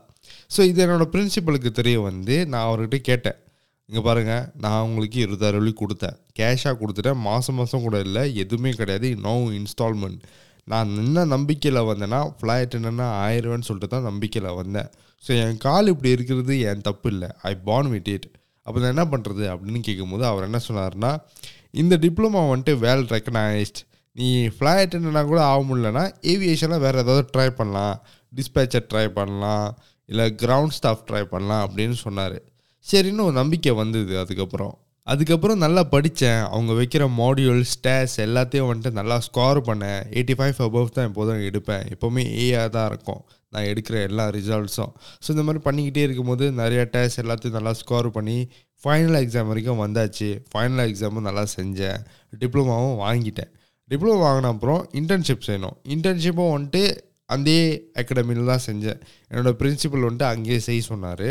ஸோ 0.54 0.60
இது 0.70 0.80
என்னோடய 0.84 1.10
பிரின்சிபலுக்கு 1.14 1.70
தெரிய 1.78 1.96
வந்து 2.08 2.34
நான் 2.52 2.66
அவர்கிட்ட 2.68 2.98
கேட்டேன். 3.10 3.38
இங்கே 3.88 4.02
பாருங்கள் 4.08 4.44
நான் 4.64 4.84
உங்களுக்கு 4.88 5.18
இருபதாயிரம் 5.26 5.80
கொடுத்தேன். 5.80 6.16
கேஷாக 6.38 6.74
கொடுத்துட்டேன். 6.80 7.20
மாதம் 7.28 7.58
மாதம் 7.60 7.84
கூட 7.86 7.96
இல்லை 8.06 8.22
எதுவுமே 8.42 8.70
கிடையாது. 8.80 9.08
நோ 9.26 9.32
இன்ஸ்டால்மெண்ட் 9.60 10.20
நான் 10.70 10.90
என்ன 11.04 11.24
நம்பிக்கையில் 11.34 11.86
வந்தேன்னா 11.90 12.20
ஃப்ளைட் 12.38 12.76
என்னென்னா 12.78 13.06
ஆயிரரூவான்னு 13.26 13.68
சொல்லிட்டு 13.68 13.94
தான் 13.94 14.08
நம்பிக்கையில் 14.10 14.56
வந்தேன். 14.60 14.90
ஸோ 15.24 15.30
என் 15.44 15.62
கால் 15.66 15.90
இப்படி 15.92 16.10
இருக்கிறது 16.16 16.54
என் 16.70 16.86
தப்பு 16.88 17.08
இல்லை. 17.14 17.28
ஐ 17.50 17.52
பான் 17.68 17.88
விட் 17.94 18.10
இட் 18.14 18.28
அப்போ 18.66 18.78
நான் 18.80 18.92
என்ன 18.94 19.04
பண்ணுறது 19.12 19.44
அப்படின்னு 19.52 19.80
கேட்கும்போது 19.88 20.24
அவர் 20.30 20.46
என்ன 20.48 20.58
சொன்னார்னா 20.68 21.12
இந்த 21.82 21.94
டிப்ளமா 22.04 22.40
வந்துட்டு 22.50 22.74
வேல் 22.84 23.04
ரெக்கனைஸ்ட் 23.14 23.80
நீ 24.16 24.28
ஃப்ளைட் 24.54 24.94
என்னன்னா 24.98 25.22
கூட 25.26 25.40
ஆக 25.50 25.60
முடியலன்னா 25.68 26.04
ஏவியேஷனில் 26.32 26.82
வேறு 26.84 27.02
ஏதாவது 27.02 27.24
ட்ரை 27.34 27.48
பண்ணலாம். 27.58 27.96
டிஸ்பேச்சர் 28.32 28.88
ட்ரை 28.92 29.04
பண்ணலாம். 29.18 29.68
இல்லை 30.08 30.26
கிரவுண்ட் 30.42 30.76
ஸ்டாஃப் 30.78 31.04
ட்ரை 31.08 31.22
பண்ணலாம். 31.32 31.62
அப்படின்னு 31.66 31.96
சொன்னார். 32.06 32.36
சரின்னு 32.86 33.26
ஒரு 33.28 33.36
நம்பிக்கை 33.40 33.72
வந்தது 33.82 34.14
அதுக்கப்புறம். 34.18 34.74
அதுக்கப்புறம் 35.06 35.62
நல்லா 35.64 35.82
படித்தேன் 35.92 36.42
அவங்க 36.54 36.72
வைக்கிற 36.78 37.04
மாடியூல் 37.20 37.62
ஸ்டேஸ் 37.72 38.14
எல்லாத்தையும் 38.24 38.68
வந்துட்டு 38.70 38.98
நல்லா 38.98 39.16
ஸ்கோர் 39.26 39.58
பண்ணேன். 39.68 40.00
எயிட்டி 40.16 40.34
ஃபைவ் 40.38 40.60
அபவ் 40.66 40.96
தான் 40.96 41.08
எப்போதும் 41.10 41.40
எடுப்பேன். 41.48 41.84
எப்போவுமே 41.94 42.24
ஏஆ 42.44 42.64
தான் 42.76 42.88
இருக்கும். 42.90 43.22
நான் 43.54 43.68
எடுக்கிற 43.70 43.96
எல்லா 44.08 44.24
ரிசல்ட்ஸும் 44.36 44.92
ஸோ 45.22 45.28
இந்த 45.34 45.44
மாதிரி 45.46 45.60
பண்ணிக்கிட்டே 45.66 46.02
இருக்கும்போது 46.06 46.44
நிறையா 46.60 46.84
டேஸ் 46.94 47.16
எல்லாத்தையும் 47.22 47.56
நல்லா 47.58 47.72
ஸ்கோர் 47.80 48.08
பண்ணி 48.16 48.38
ஃபைனல் 48.82 49.18
எக்ஸாம் 49.22 49.50
வரைக்கும் 49.52 49.80
வந்தாச்சு. 49.84 50.28
ஃபைனல் 50.52 50.84
எக்ஸாமும் 50.88 51.26
நல்லா 51.28 51.44
செஞ்சேன். 51.56 52.00
டிப்ளமாவும் 52.42 52.96
வாங்கிட்டேன். 53.04 53.50
டிப்ளமோ 53.90 54.18
வாங்கின 54.26 54.50
அப்புறம் 54.54 54.82
இன்டர்ன்ஷிப் 55.00 55.46
செய்யணும். 55.46 55.76
இன்டர்ன்ஷிப்பும் 55.94 56.52
வந்துட்டு 56.56 56.82
அதே 57.34 57.60
அகாடமியில் 58.00 58.50
தான் 58.52 58.64
செஞ்சேன். 58.68 59.00
என்னோடய 59.30 59.54
பிரின்சிபல் 59.60 60.06
வந்துட்டு 60.06 60.26
அங்கேயே 60.34 60.58
செய்ய 60.68 60.82
சொன்னார். 60.90 61.28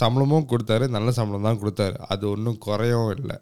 சம்பளமும் 0.00 0.48
கொடுத்தாரு. 0.52 0.86
நல்ல 0.96 1.10
சம்பளம் 1.18 1.48
தான் 1.48 1.60
கொடுத்தாரு. 1.62 1.96
அது 2.12 2.24
ஒன்றும் 2.34 2.60
குறையவும் 2.66 3.14
இல்லை. 3.18 3.36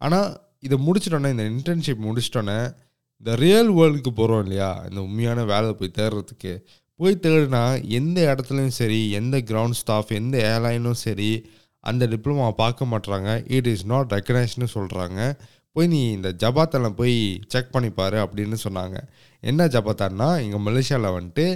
ஆனால் 0.00 0.28
இதை 0.66 0.76
முடிச்சிட்டோன்னே 0.86 1.30
இந்த 1.36 1.46
இன்டர்ன்ஷிப் 1.52 2.02
முடிச்சிட்டோன்னே 2.08 2.58
இந்த 3.20 3.34
ரியல் 3.44 3.70
வேர்ல்டுக்கு 3.78 4.12
போகிறோம் 4.20 4.42
இல்லையா? 4.46 4.70
இந்த 4.88 5.00
உண்மையான 5.08 5.44
வேலை 5.52 5.70
போய் 5.80 5.96
தேடுறதுக்கு. 6.00 6.52
போய் 7.00 7.22
தேடுனா 7.24 7.62
எந்த 7.98 8.18
இடத்துலையும் 8.30 8.76
சரி 8.80 9.00
எந்த 9.20 9.36
கிரவுண்ட் 9.50 9.78
ஸ்டாஃப் 9.80 10.10
எந்த 10.20 10.36
ஏர்லைனும் 10.52 10.98
சரி 11.06 11.30
அந்த 11.90 12.04
டிப்ளமா 12.12 12.46
பார்க்க 12.62 12.90
மாட்றாங்க. 12.92 13.30
இட் 13.56 13.68
இஸ் 13.72 13.84
நாட் 13.92 14.12
ரெக்கனைஸ்னு 14.16 14.68
சொல்கிறாங்க 14.76 15.20
போய் 15.76 15.90
நீ 15.94 16.00
இந்த 16.16 16.28
ஜபாத்தெல்லாம் 16.42 16.98
போய் 17.00 17.16
செக் 17.52 17.72
பண்ணிப்பாரு 17.76 18.18
அப்படின்னு 18.24 18.58
சொன்னாங்க. 18.66 18.98
என்ன 19.42 19.66
ஜபாத்தான்னா 19.74 20.28
இங்கே 20.44 20.60
மலேசியாவில் 20.68 21.16
வந்துட்டு 21.16 21.46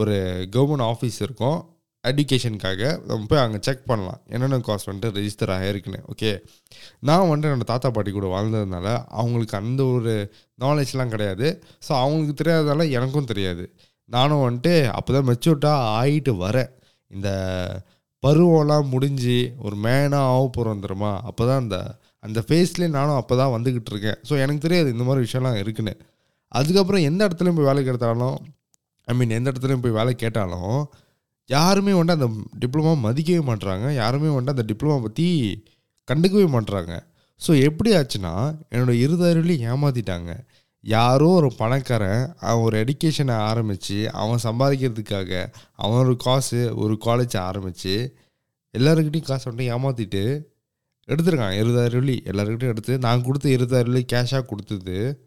ஒரு 0.00 0.16
கவர்மெண்ட் 0.56 0.86
ஆஃபீஸ் 0.92 1.18
இருக்கும். 1.26 1.60
எஜுகேஷனுக்காக 2.04 2.82
நம்ம 3.08 3.26
போய் 3.30 3.42
அங்கே 3.42 3.58
செக் 3.66 3.84
பண்ணலாம். 3.90 4.20
என்னென்ன 4.34 4.56
காஸ்ட் 4.68 4.88
வந்துட்டு 4.90 5.10
ரெஜிஸ்டர் 5.18 5.52
ஆகிருக்குன்னு 5.56 6.00
ஓகே 6.12 6.30
நான் 7.08 7.28
வந்துட்டு 7.30 7.50
என்னோடய 7.50 7.70
தாத்தா 7.72 7.88
பாட்டி 7.96 8.12
கூட 8.16 8.28
வாழ்ந்ததுனால 8.34 8.86
அவங்களுக்கு 9.20 9.56
அந்த 9.60 9.82
ஒரு 9.94 10.14
நாலேஜ்லாம் 10.64 11.12
கிடையாது. 11.14 11.48
ஸோ 11.86 11.92
அவங்களுக்கு 12.02 12.36
தெரியாததால 12.40 12.88
எனக்கும் 12.98 13.30
தெரியாது. 13.32 13.64
நானும் 14.16 14.44
வந்துட்டு 14.46 14.74
அப்போ 14.98 15.10
தான் 15.16 15.28
மெச்சூர்டாக 15.30 15.90
ஆகிட்டு 16.00 16.34
வரேன். 16.44 16.72
இந்த 17.10 17.28
பருவம்லாம் 18.22 18.90
முடிஞ்சு 18.94 19.38
ஒரு 19.66 19.76
மேனாக 19.84 20.32
ஆக 20.34 20.42
போகிறோம் 20.56 20.82
தெரியுமா? 20.84 21.12
அப்போ 21.28 21.42
தான் 21.50 21.62
அந்த 21.64 21.78
அந்த 22.22 22.38
ஃபேஸ்லேயே 22.46 22.90
நானும் 22.96 23.18
அப்போ 23.20 23.34
தான் 23.42 23.52
வந்துக்கிட்டு 23.56 23.90
இருக்கேன். 23.92 24.18
ஸோ 24.28 24.34
எனக்கு 24.44 24.64
தெரியாது 24.66 24.88
இந்த 24.94 25.04
மாதிரி 25.08 25.24
விஷயம்லாம் 25.26 25.58
இருக்குன்னு. 25.62 25.94
அதுக்கப்புறம் 26.52 27.04
எந்த 27.10 27.20
இடத்துலையும் 27.28 27.58
போய் 27.58 27.70
வேலை 27.70 27.82
எடுத்தாலும் 27.90 28.36
ஐ 29.08 29.14
மீன் 29.18 29.36
எந்த 29.38 29.48
இடத்துலையும் 29.52 29.84
போய் 29.84 29.98
வேலை 30.00 30.12
கேட்டாலும் 30.22 30.76
யாருமே 31.50 31.92
வந்துட்டு 31.98 32.18
அந்த 32.18 32.28
டிப்ளமா 32.62 32.92
மதிக்கவே 33.06 33.42
மாட்றாங்க. 33.50 33.86
யாருமே 34.02 34.28
வந்துட்டு 34.34 34.54
அந்த 34.56 34.66
டிப்ளமா 34.72 34.96
பற்றி 35.06 35.26
கண்டுக்கவே 36.08 36.46
மாட்டுறாங்க 36.54 36.92
ஸோ 37.40 37.52
எப்படி 37.68 37.90
ஆச்சுன்னா 37.98 38.32
என்னோடய 38.72 39.02
இருதறிவிலையும் 39.04 39.68
ஏமாற்றிட்டாங்க 39.70 40.32
யாரோ 40.84 41.28
ஒரு 41.40 41.48
பணக்காரன் 41.58 42.22
அவன் 42.46 42.64
ஒரு 42.66 42.76
எடுக்கேஷனை 42.82 43.34
ஆரம்பித்து 43.50 43.98
அவன் 44.20 44.40
சம்பாதிக்கிறதுக்காக 44.46 45.30
அவன் 45.82 46.00
ஒரு 46.04 46.14
காசு 46.26 46.60
ஒரு 46.84 46.94
காலேஜ் 47.06 47.36
ஆரம்பித்து 47.48 47.94
எல்லாருக்கிட்டையும் 48.74 49.28
காசு 49.30 49.44
வந்துட்டு 49.48 49.72
ஏமாற்றிட்டு 49.74 50.22
எடுத்திருக்கான் 51.08 51.56
இருபதாயிரம் 51.60 52.00
வெள்ளி. 52.00 52.22
எல்லாருக்கிட்டையும் 52.24 52.74
எடுத்து 52.74 52.98
நான் 52.98 53.22
கொடுத்த 53.22 53.48
இருபதாயிரம் 53.48 53.90
வெள்ளி 53.90 54.04
கேஷாக 54.12 54.44
கொடுத்தது. 54.46 55.24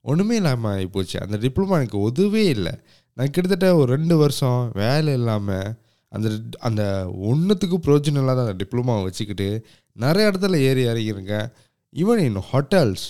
ஒன்றுமே 0.00 0.36
இல்லாமல் 0.36 0.72
ஆகிப்போச்சு 0.76 1.16
அந்த 1.20 1.36
டிப்ளமா 1.36 1.74
எனக்கு 1.80 1.98
உதவே 2.10 2.44
இல்லை. 2.56 2.72
நான் 3.12 3.30
கிட்டத்தட்ட 3.30 3.76
ஒரு 3.76 3.96
ரெண்டு 3.96 4.16
வருஷம் 4.16 4.70
வேலை 4.72 5.12
இல்லாமல் 5.14 5.82
அந்த 6.08 6.28
அந்த 6.58 6.82
ஒன்றுத்துக்கு 7.30 7.76
பிரோஜனம் 7.86 8.22
இல்லாத 8.24 8.40
அந்த 8.46 8.56
டிப்ளமாவை 8.64 9.02
வச்சுக்கிட்டு 9.02 9.66
நிறைய 9.92 10.30
இடத்துல 10.30 10.56
ஏறி 10.68 10.82
இறங்கியிருக்கேன். 10.86 11.46
Even 11.94 12.22
in 12.24 12.40
hotels 12.52 13.06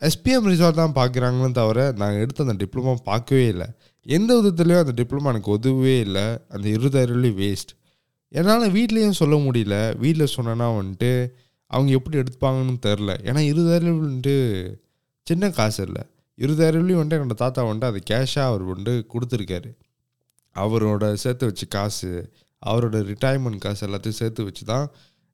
SPM 0.00 0.48
resort 0.52 0.80
தான் 0.80 0.94
பார்க்குறாங்களே 0.94 1.50
தவிர 1.52 1.92
நாங்கள் 1.96 2.20
எடுத்த 2.20 2.44
அந்த 2.44 2.56
டிப்ளமா 2.64 2.94
பார்க்கவே 3.04 3.46
இல்லை. 3.46 3.66
எந்த 4.02 4.30
விதத்துலேயும் 4.38 4.82
அந்த 4.84 4.94
டிப்ளமா 5.02 5.30
எனக்கு 5.34 5.54
உதவவே 5.58 5.98
இல்லை. 6.00 6.26
அந்த 6.48 6.68
இருபதாயிரம் 6.68 7.34
வேஸ்ட் 7.42 7.72
என்னால் 8.28 8.72
வீட்லேயும் 8.72 9.18
சொல்ல 9.20 9.36
முடியல. 9.36 9.76
வீட்டில் 9.98 10.32
சொன்னேன்னா 10.36 10.66
வந்துட்டு 10.78 11.10
அவங்க 11.66 11.90
எப்படி 11.98 12.18
எடுத்துப்பாங்கன்னு 12.18 12.76
தெரில 12.86 13.12
ஏன்னா 13.28 13.40
இருபதாயிரம் 13.50 14.02
வந்துட்டு 14.04 14.36
சின்ன 15.26 15.50
காசு 15.50 15.80
இல்லை. 15.86 16.02
இருபதாயிரம்லேயும் 16.38 17.00
வந்துட்டு 17.00 17.18
என்னோட 17.18 17.36
தாத்தா 17.44 17.64
வந்துட்டு 17.64 17.90
அது 17.90 18.00
கேஷாக 18.10 18.50
அவர் 18.50 18.64
வந்துட்டு 18.70 18.94
கொடுத்துருக்காரு. 19.12 19.70
அவரோட 20.56 21.12
சேர்த்து 21.14 21.46
வச்சு 21.46 21.68
காசு 21.68 22.10
அவரோட 22.62 22.96
ரிட்டையர்மெண்ட் 23.10 23.58
காசு 23.58 23.82
எல்லாத்தையும் 23.88 24.20
சேர்த்து 24.20 24.44
வச்சு 24.44 24.64
தான் 24.64 24.86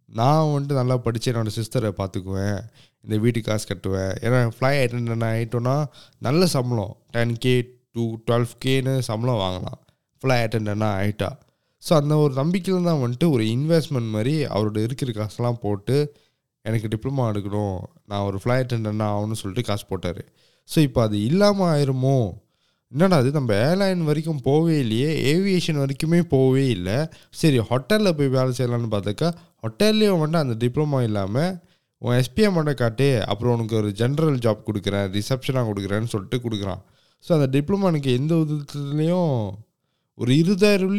நான் 0.08 0.50
வந்துட்டு 0.54 0.80
நல்லா 0.80 0.96
படித்து 0.96 1.32
என்னோட 1.32 1.50
சிஸ்டரை 1.58 1.90
பார்த்துக்குவேன் 2.00 2.58
இந்த 3.00 3.16
வீட்டுக்கு 3.18 3.50
காசு 3.50 3.66
கட்டுவேன். 3.70 4.12
ஏன்னா 4.26 4.40
ஃப்ளை 4.56 4.72
அட்டெண்டன்ட் 4.84 5.26
ஆகிட்டோன்னா 5.30 5.76
நல்ல 6.18 6.46
சம்பளம். 6.46 6.92
டென் 7.10 7.34
கே 7.38 7.54
டூ 7.92 8.04
டுவெல் 8.26 8.46
கேன்னு 8.64 8.98
சம்பளம் 8.98 9.42
வாங்கலாம். 9.44 9.80
ஃப்ளை 10.22 10.36
அட்டெண்டனாக 10.44 10.98
ஆகிட்டா 11.00 11.30
ஸோ 11.86 11.92
அந்த 12.00 12.16
ஒரு 12.16 12.34
நம்பிக்கையில் 12.34 12.88
தான் 12.90 13.02
வந்துட்டு 13.04 13.26
ஒரு 13.30 13.44
இன்வெஸ்ட்மெண்ட் 13.44 14.10
மாதிரி 14.16 14.34
அவரோட 14.44 14.78
இருக்கிற 14.86 15.12
காசெல்லாம் 15.12 15.58
போட்டு 15.64 15.96
எனக்கு 16.64 16.88
டிப்ளமா 16.92 17.24
எடுக்கணும் 17.32 17.78
நான் 18.10 18.26
ஒரு 18.28 18.38
ஃப்ளைட் 18.42 18.64
அட்டெண்டன்ட் 18.64 19.04
ஆகணும்னு 19.08 19.38
சொல்லிட்டு 19.40 19.66
காசு 19.68 19.84
போட்டார். 19.88 20.22
ஸோ 20.68 20.78
இப்போ 20.78 21.00
அது 21.02 21.16
இல்லாமல் 21.24 21.70
ஆயிருமோ? 21.74 22.16
என்னடா 22.92 23.16
அது 23.16 23.30
நம்ம 23.30 23.52
ஏர்லைன் 23.66 24.02
வரைக்கும் 24.08 24.40
போகவே 24.42 24.78
இல்லையே 24.78 25.10
ஏவியேஷன் 25.32 25.80
வரைக்குமே 25.82 26.20
போகவே 26.34 26.64
இல்லை. 26.68 26.96
சரி 27.40 27.58
ஹோட்டலில் 27.58 28.16
போய் 28.18 28.28
வேலை 28.28 28.50
செய்யலாம்னு 28.58 28.90
பார்த்தாக்கா 28.96 29.28
ஹோட்டல்லையும் 29.62 30.20
வந்துட்டு 30.22 30.44
அந்த 30.44 30.56
டிப்ளமா 30.64 31.02
இல்லாமல் 31.02 31.52
உன் 31.98 32.16
எஸ்பிஐ 32.22 32.48
மட்டும் 32.52 32.74
காட்டு 32.74 33.08
அப்புறம் 33.24 33.54
உனக்கு 33.56 33.76
ஒரு 33.76 33.90
ஜென்ரல் 34.00 34.38
ஜாப் 34.46 34.66
கொடுக்குறேன் 34.68 35.06
ரிசப்ஷனாக 35.18 35.68
கொடுக்குறேன்னு 35.70 36.12
சொல்லிட்டு 36.14 36.38
கொடுக்குறான். 36.48 36.82
ஸோ 37.24 37.32
அந்த 37.38 37.46
டிப்ளமா 37.58 37.86
எனக்கு 37.92 38.12
எந்த 38.12 38.34
விதத்துலேயும் 38.34 39.32
ஒரு 40.14 40.32
இருபதாயிரம் 40.34 40.98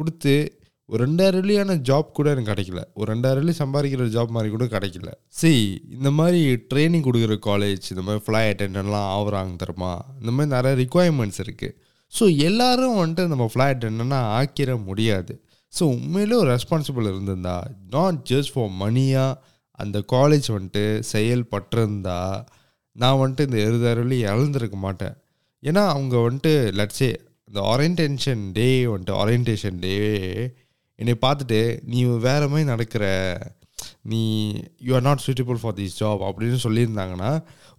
கொடுத்து 0.00 0.34
ஒரு 0.88 1.00
ரெண்டாயிரம் 1.04 1.40
வெள்ளியான 1.42 1.74
ஜாப் 1.88 2.08
கூட 2.18 2.28
எனக்கு 2.34 2.50
கிடைக்கல. 2.52 2.80
ஒரு 2.98 3.06
ரெண்டாயிரம் 3.12 3.42
வெள்ளி 3.42 3.54
சம்பாதிக்கிற 3.60 4.06
ஜாப் 4.14 4.32
மாதிரி 4.36 4.50
கூட 4.54 4.64
கிடைக்கல. 4.72 5.10
சரி 5.40 5.60
இந்த 5.96 6.08
மாதிரி 6.18 6.40
ட்ரைனிங் 6.70 7.04
கொடுக்குற 7.06 7.34
காலேஜ் 7.48 7.84
இந்த 7.92 8.02
மாதிரி 8.06 8.22
ஃப்ளை 8.26 8.42
அட்டெண்டன்ட்லாம் 8.52 9.10
ஆகுறாங்க 9.16 9.54
தருமா 9.62 9.92
இந்த 10.20 10.32
மாதிரி 10.36 10.52
நிறைய 10.56 10.74
ரிக்குவயர்மெண்ட்ஸ் 10.82 11.40
இருக்குது 11.44 11.76
ஸோ 12.12 12.24
எல்லோரும் 12.48 12.98
வந்துட்டு 13.00 13.32
நம்ம 13.32 13.46
ஃப்ளை 13.52 13.66
அட்டெண்டன்னா 13.72 14.20
ஆக்கிட 14.38 14.72
முடியாது. 14.88 15.34
ஸோ 15.72 15.82
உண்மையிலே 15.96 16.36
ஒரு 16.42 16.50
ரெஸ்பான்சிபிள் 16.56 17.08
இருந்திருந்தா 17.10 17.56
நாட் 17.94 18.20
ஜஸ்ட் 18.30 18.52
ஃபார் 18.54 18.72
மணியாக 18.82 19.38
அந்த 19.78 19.98
காலேஜ் 20.14 20.48
வந்துட்டு 20.54 20.84
செயல்பட்டிருந்தா 21.12 22.18
நான் 22.96 23.20
வந்துட்டு 23.20 23.46
இந்த 23.48 23.58
இருபதாயிரம் 23.66 24.04
வெள்ளி 24.04 24.18
இழந்திருக்க 24.32 24.78
மாட்டேன். 24.86 25.14
ஏன்னா 25.62 25.82
அவங்க 25.94 26.16
வந்துட்டு 26.26 26.52
லட்சே 26.80 27.10
இந்த 27.50 27.60
ஓரியன்டேஷன் 27.70 28.42
டே 28.52 28.66
வந்துட்டு 28.86 29.14
ஓரியன்டேஷன் 29.22 29.78
டே 29.78 29.94
என்னை 30.98 31.14
பார்த்துட்டு 31.26 31.60
நீ 31.82 31.98
வேற 32.28 32.42
மாதிரி 32.48 32.68
நடக்கிற. 32.70 33.04
நீ 34.10 34.22
you 34.86 34.90
are 34.94 35.04
not 35.06 35.22
suitable 35.26 35.58
for 35.62 35.76
this 35.78 35.96
job 36.00 36.22
அப்படின்னு 36.28 36.58
சொல்லியிருந்தாங்கன்னா 36.64 37.30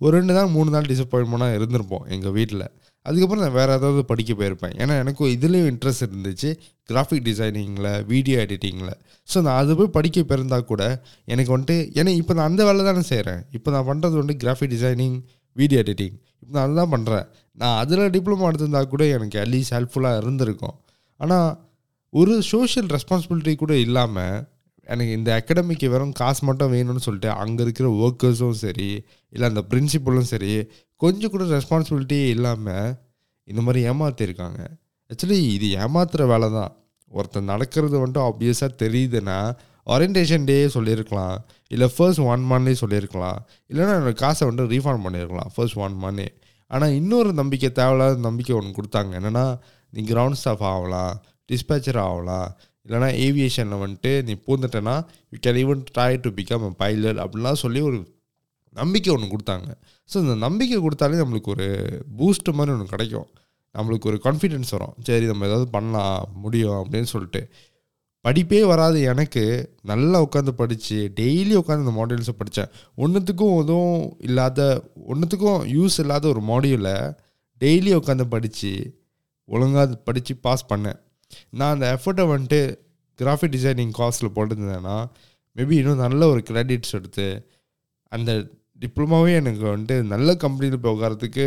ஒரு 0.01 0.13
ரெண்டு 0.17 0.33
நாள் 0.33 0.53
மூணு 0.55 0.69
நாள் 0.69 0.89
டிசப்பாயின்மெண்ட்டாக 0.91 1.57
இருந்திருப்போம் 1.59 2.05
எங்கள் 2.15 2.35
வீட்டில் 2.37 2.65
அதுக்கப்புறம் 3.05 3.43
நான் 3.43 3.55
வேறு 3.59 3.71
ஏதாவது 3.71 4.01
படிக்க 4.05 4.31
போயிருப்பேன். 4.33 4.73
ஏன்னா 4.81 4.95
எனக்கும் 5.03 5.29
இதுலேயும் 5.35 5.69
இன்ட்ரெஸ்ட் 5.71 6.05
இருந்துச்சு 6.07 6.49
கிராஃபிக் 6.89 7.25
டிசைனிங்கில் 7.29 7.89
வீடியோ 8.05 8.39
எடிட்டிங்கில் 8.45 8.93
ஸோ 9.27 9.37
நான் 9.41 9.59
அது 9.61 9.75
போய் 9.75 9.95
படிக்க 9.97 10.23
போயிருந்தால் 10.23 10.65
கூட 10.65 10.83
எனக்கு 11.25 11.57
வந்துட்டு 11.57 11.77
ஏன்னா 11.99 12.13
இப்போ 12.21 12.33
நான் 12.33 12.49
அந்த 12.51 12.65
வேலை 12.65 12.85
தானே 12.85 13.03
செய்கிறேன் 13.13 13.41
இப்போ 13.51 13.71
நான் 13.71 13.87
பண்ணுறது 13.87 14.19
வந்துட்டு 14.21 14.43
கிராஃபிக் 14.43 14.73
டிசைனிங் 14.75 15.17
வீடியோ 15.55 15.79
எடிட்டிங். 15.83 16.15
இப்போ 16.41 16.53
நான் 16.55 16.65
அதுதான் 16.67 16.93
பண்ணுறேன் 16.93 17.25
நான் 17.57 17.77
அதில் 17.81 18.11
டிப்ளமா 18.15 18.47
எடுத்திருந்தா 18.49 18.81
கூட 18.93 19.03
எனக்கு 19.17 19.37
அட்லீஸ்ட் 19.43 19.73
ஹெல்ப்ஃபுல்லாக 19.77 20.21
இருந்திருக்கும். 20.21 20.75
ஆனால் 21.19 21.49
ஒரு 22.13 22.33
சோஷியல் 22.51 22.89
ரெஸ்பான்சிபிலிட்டி 22.95 23.53
கூட 23.55 23.73
இல்லாமல் 23.85 24.37
எனக்கு 24.87 25.11
இந்த 25.17 25.29
அகாடமிக்கு 25.39 25.87
வெறும் 25.93 26.15
காசு 26.19 26.41
மட்டும் 26.47 26.71
வேணும்னு 26.75 27.03
சொல்லிட்டு 27.05 27.29
அங்கே 27.41 27.61
இருக்கிற 27.65 27.87
ஒர்க்கர்ஸும் 28.03 28.57
சரி 28.63 28.89
இல்லை 29.33 29.45
அந்த 29.51 29.61
பிரின்சிபலும் 29.71 30.29
சரி 30.33 30.53
கொஞ்சம் 31.01 31.33
கூட 31.33 31.43
ரெஸ்பான்சிபிலிட்டியே 31.57 32.25
இல்லாமல் 32.35 32.89
இந்த 33.47 33.61
மாதிரி 33.67 33.81
ஏமாற்றிருக்காங்க 33.91 34.61
ஆக்சுவலி 35.09 35.39
இது 35.55 35.67
ஏமாத்துகிற 35.83 36.25
வேலை 36.33 36.47
தான் 36.57 36.71
ஒருத்தர் 37.11 37.49
நடக்கிறது 37.53 37.95
வந்துட்டு 38.01 38.23
ஆப்வியஸாக 38.27 38.79
தெரியுதுன்னா 38.83 39.37
ஓரியன்டேஷன் 39.93 40.45
டே 40.49 40.57
சொல்லியிருக்கலாம். 40.75 41.35
இல்லை 41.73 41.87
ஃபர்ஸ்ட் 41.95 42.23
ஒன் 42.31 42.43
மந்த்லேயே 42.51 42.77
சொல்லியிருக்கலாம். 42.83 43.39
இல்லைன்னா 43.71 43.93
என்னோடய 43.99 44.17
காசை 44.23 44.43
வந்துட்டு 44.49 44.73
ரீஃபண்ட் 44.75 45.03
பண்ணியிருக்கலாம். 45.05 45.51
ஃபர்ஸ்ட் 45.55 45.79
ஒன் 45.85 45.95
மந்த்லே 46.03 46.29
ஆனால் 46.71 46.93
இன்னொரு 46.99 47.31
நம்பிக்கை 47.39 47.69
தேவையில்லாத 47.79 48.19
நம்பிக்கை 48.27 48.53
ஒன்று 48.57 48.77
கொடுத்தாங்க. 48.79 49.11
என்னென்னா 49.19 49.45
நீ 49.93 50.01
கிரவுண்ட் 50.11 50.39
ஸ்டாஃப் 50.41 50.65
ஆகலாம் 50.73 51.13
டிஸ்பேச்சர் 51.49 51.99
ஆகலாம் 52.07 52.49
இல்லைனா 52.85 53.09
ஏவியேஷனில் 53.25 53.81
வந்துட்டு 53.83 54.11
நீ 54.27 54.33
பூந்துட்டேன்னா 54.45 54.95
you 55.33 55.39
can 55.45 55.59
even 55.63 55.81
try 55.95 56.11
to 56.25 56.29
become 56.37 56.63
a 56.69 56.71
pilot 56.81 57.19
அப்படின்லாம் 57.23 57.61
சொல்லி 57.63 57.81
ஒரு 57.89 57.99
நம்பிக்கை 58.75 59.09
ஒன்று 59.15 59.33
கொடுத்தாங்க. 59.33 59.69
ஸோ 60.09 60.15
இந்த 60.23 60.35
நம்பிக்கை 60.45 60.77
கொடுத்தாலே 60.85 61.19
நம்மளுக்கு 61.23 61.51
ஒரு 61.55 61.67
பூஸ்ட் 62.19 62.49
மாதிரி 62.57 62.73
ஒன்று 62.75 62.93
கிடைக்கும். 62.93 63.27
நம்மளுக்கு 63.75 64.09
ஒரு 64.11 64.17
கான்ஃபிடென்ஸ் 64.27 64.71
வரும். 64.75 64.95
சரி 65.07 65.25
நம்ம 65.31 65.45
ஏதாவது 65.49 65.67
பண்ணலாம் 65.75 66.23
முடியும் 66.43 66.77
அப்படின்னு 66.81 67.09
சொல்லிட்டு. 67.13 67.41
படிப்பே 68.27 68.65
வராது. 68.65 69.01
எனக்கு 69.01 69.43
நல்லா 69.81 70.17
உட்காந்து 70.23 70.51
படித்து 70.61 71.11
டெய்லி 71.19 71.53
உட்காந்து 71.61 71.83
இந்த 71.85 71.93
மாடியூல்ஸை 71.99 72.35
படித்தேன் 72.37 72.71
ஒன்றுத்துக்கும் 72.97 73.55
எதுவும் 73.63 74.15
இல்லாத 74.19 74.83
ஒன்றுத்துக்கும் 75.07 75.61
யூஸ் 75.77 75.97
இல்லாத 75.97 76.27
ஒரு 76.27 76.41
மாடியூலை 76.41 76.95
டெய்லி 77.59 77.91
உட்காந்து 77.99 78.25
படித்து 78.35 78.99
ஒழுங்காக 79.45 79.95
படித்து 79.95 80.35
பாஸ் 80.35 80.69
பண்ணேன். 80.73 80.99
நான் 81.49 81.73
அந்த 81.73 81.85
எஃபர்ட்டை 81.95 82.25
வந்துட்டு 82.33 82.61
கிராஃபிக் 83.19 83.53
டிசைனிங் 83.55 83.93
காஸ்ட்டில் 83.97 84.35
போட்டிருந்தேன்னா 84.35 84.97
மேபி 85.55 85.71
இன்னும் 85.71 86.03
நல்ல 86.05 86.27
ஒரு 86.27 86.43
கிரெடிட்ஸ் 86.49 86.91
எடுத்து 86.91 87.47
அந்த 88.11 88.31
டிப்ளமாவே 88.79 89.33
எனக்கு 89.33 89.63
வந்துட்டு 89.65 90.03
நல்ல 90.03 90.35
கம்பெனியில் 90.35 90.79
போய் 90.79 90.95
உட்காரத்துக்கு 90.95 91.45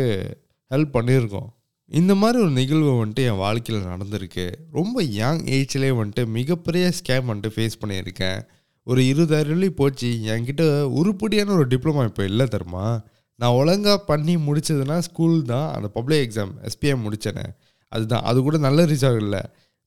ஹெல்ப் 0.71 0.95
பண்ணியிருக்கோம். 0.97 1.49
இந்த 1.87 2.15
மாதிரி 2.15 2.41
ஒரு 2.41 2.51
நிகழ்வு 2.51 3.05
வந்துட்டு 3.05 3.15
என் 3.15 3.35
வாழ்க்கையில் 3.35 3.85
நடந்திருக்கு. 3.85 4.51
ரொம்ப 4.71 5.03
யங் 5.03 5.37
ஏஜ்லேயே 5.37 5.93
வந்துட்டு 6.01 6.25
மிகப்பெரிய 6.25 6.91
ஸ்கேம் 6.99 7.29
வந்துட்டு 7.31 7.51
ஃபேஸ் 7.55 7.71
பண்ணியிருக்கேன். 7.85 8.41
ஒரு 8.83 9.01
இருபதாயிரம் 9.01 9.69
போச்சு. 9.69 10.07
என்கிட்ட 10.07 10.81
உருப்படியான 10.81 11.51
ஒரு 11.51 11.67
டிப்ளமா 11.67 12.03
இப்போ 12.03 12.23
இல்லை 12.23 12.45
தருமா 12.45 13.03
நான் 13.35 13.51
ஒழுங்காக 13.51 14.03
பண்ணி 14.03 14.35
முடிச்சதுன்னா 14.35 14.97
ஸ்கூல் 14.97 15.43
தான். 15.43 15.73
அந்த 15.73 15.87
பப்ளிக் 15.87 16.31
எக்ஸாம் 16.31 16.51
எஸ்பிஎம் 16.61 17.03
முடித்தேனே 17.05 17.43
அதுதான். 17.87 18.21
அது 18.21 18.41
கூட 18.41 18.57
நல்ல 18.57 18.85
ரிசல்ட் 18.85 19.15
இல்லை. 19.15 19.39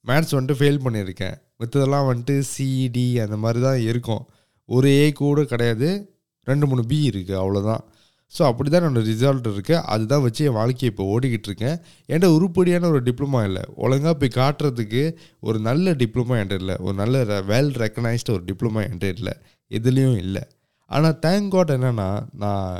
மேத்ஸ் 0.07 0.33
வந்துட்டு 0.33 0.59
ஃபெயில் 0.59 0.81
பண்ணியிருக்கேன். 0.85 1.35
மித்ததெல்லாம் 1.59 2.09
வந்துட்டு 2.11 2.43
சிஇடி 2.59 3.23
அந்த 3.23 3.37
மாதிரி 3.37 3.65
தான் 3.65 3.81
இருக்கும். 3.81 4.29
ஒரு 4.65 4.89
ஏ 4.89 5.13
கூட 5.13 5.45
கிடையாது. 5.45 6.19
ரெண்டு 6.45 6.67
மூணு 6.67 6.87
பி 6.87 7.09
இருக்குது 7.09 7.35
அவ்வளோதான் 7.35 7.81
ஸோ 8.33 8.43
அப்படி 8.51 8.69
தான் 8.73 8.83
என்னோடய 8.83 9.09
ரிசல்ட் 9.11 9.47
இருக்குது 9.51 9.83
அதுதான் 9.93 10.23
வச்சு 10.25 10.43
என் 10.49 10.59
வாழ்க்கையை 10.59 10.89
இப்போ 10.93 11.05
ஓடிக்கிட்டு 11.13 11.49
இருக்கேன் 11.51 11.77
என்கிட்ட 12.09 12.29
உருப்படியான 12.37 12.89
ஒரு 12.93 13.01
டிப்ளமா 13.09 13.41
இல்லை. 13.49 13.63
ஒழுங்காக 13.85 14.15
போய் 14.21 14.37
காட்டுறதுக்கு 14.41 15.03
ஒரு 15.49 15.59
நல்ல 15.69 15.95
டிப்ளமா 16.03 16.37
என்கிட்ட 16.41 16.59
இல்லை. 16.63 16.77
ஒரு 16.87 16.97
நல்ல 17.03 17.41
வெல் 17.53 17.73
ரெக்கனைஸ்டு 17.85 18.35
ஒரு 18.37 18.45
டிப்ளமா 18.51 18.83
என்கிட்ட 18.89 19.09
இல்லை. 19.17 19.35
எதுலேயும் 19.71 20.21
இல்லை. 20.25 20.43
ஆனால் 20.91 21.19
தேங்க் 21.25 21.51
காட் 21.57 21.75
என்னென்னா 21.77 22.11
நான் 22.45 22.77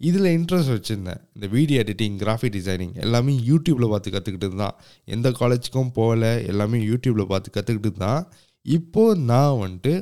இதில் 0.00 0.28
இன்ட்ரெஸ்ட் 0.38 0.74
வச்சுருந்தேன். 0.74 1.20
இந்த 1.36 1.46
வீடியோ 1.56 1.78
எடிட்டிங் 1.84 2.16
கிராஃபிக் 2.22 2.54
டிசைனிங் 2.58 2.94
எல்லாமே 3.04 3.32
யூடியூப்பில் 3.50 3.92
பார்த்து 3.92 4.14
கற்றுக்கிட்டு 4.14 4.48
தான் 4.64 4.76
எந்த 5.14 5.28
காலேஜுக்கும் 5.40 5.92
போகல. 5.98 6.24
எல்லாமே 6.52 6.78
யூடியூப்பில் 6.90 7.30
பார்த்து 7.32 7.56
கற்றுக்கிட்டு 7.56 7.92
தான் 8.06 8.22
இப்போது 8.66 9.20
நான் 9.32 9.58
வந்துட்டு 9.64 9.94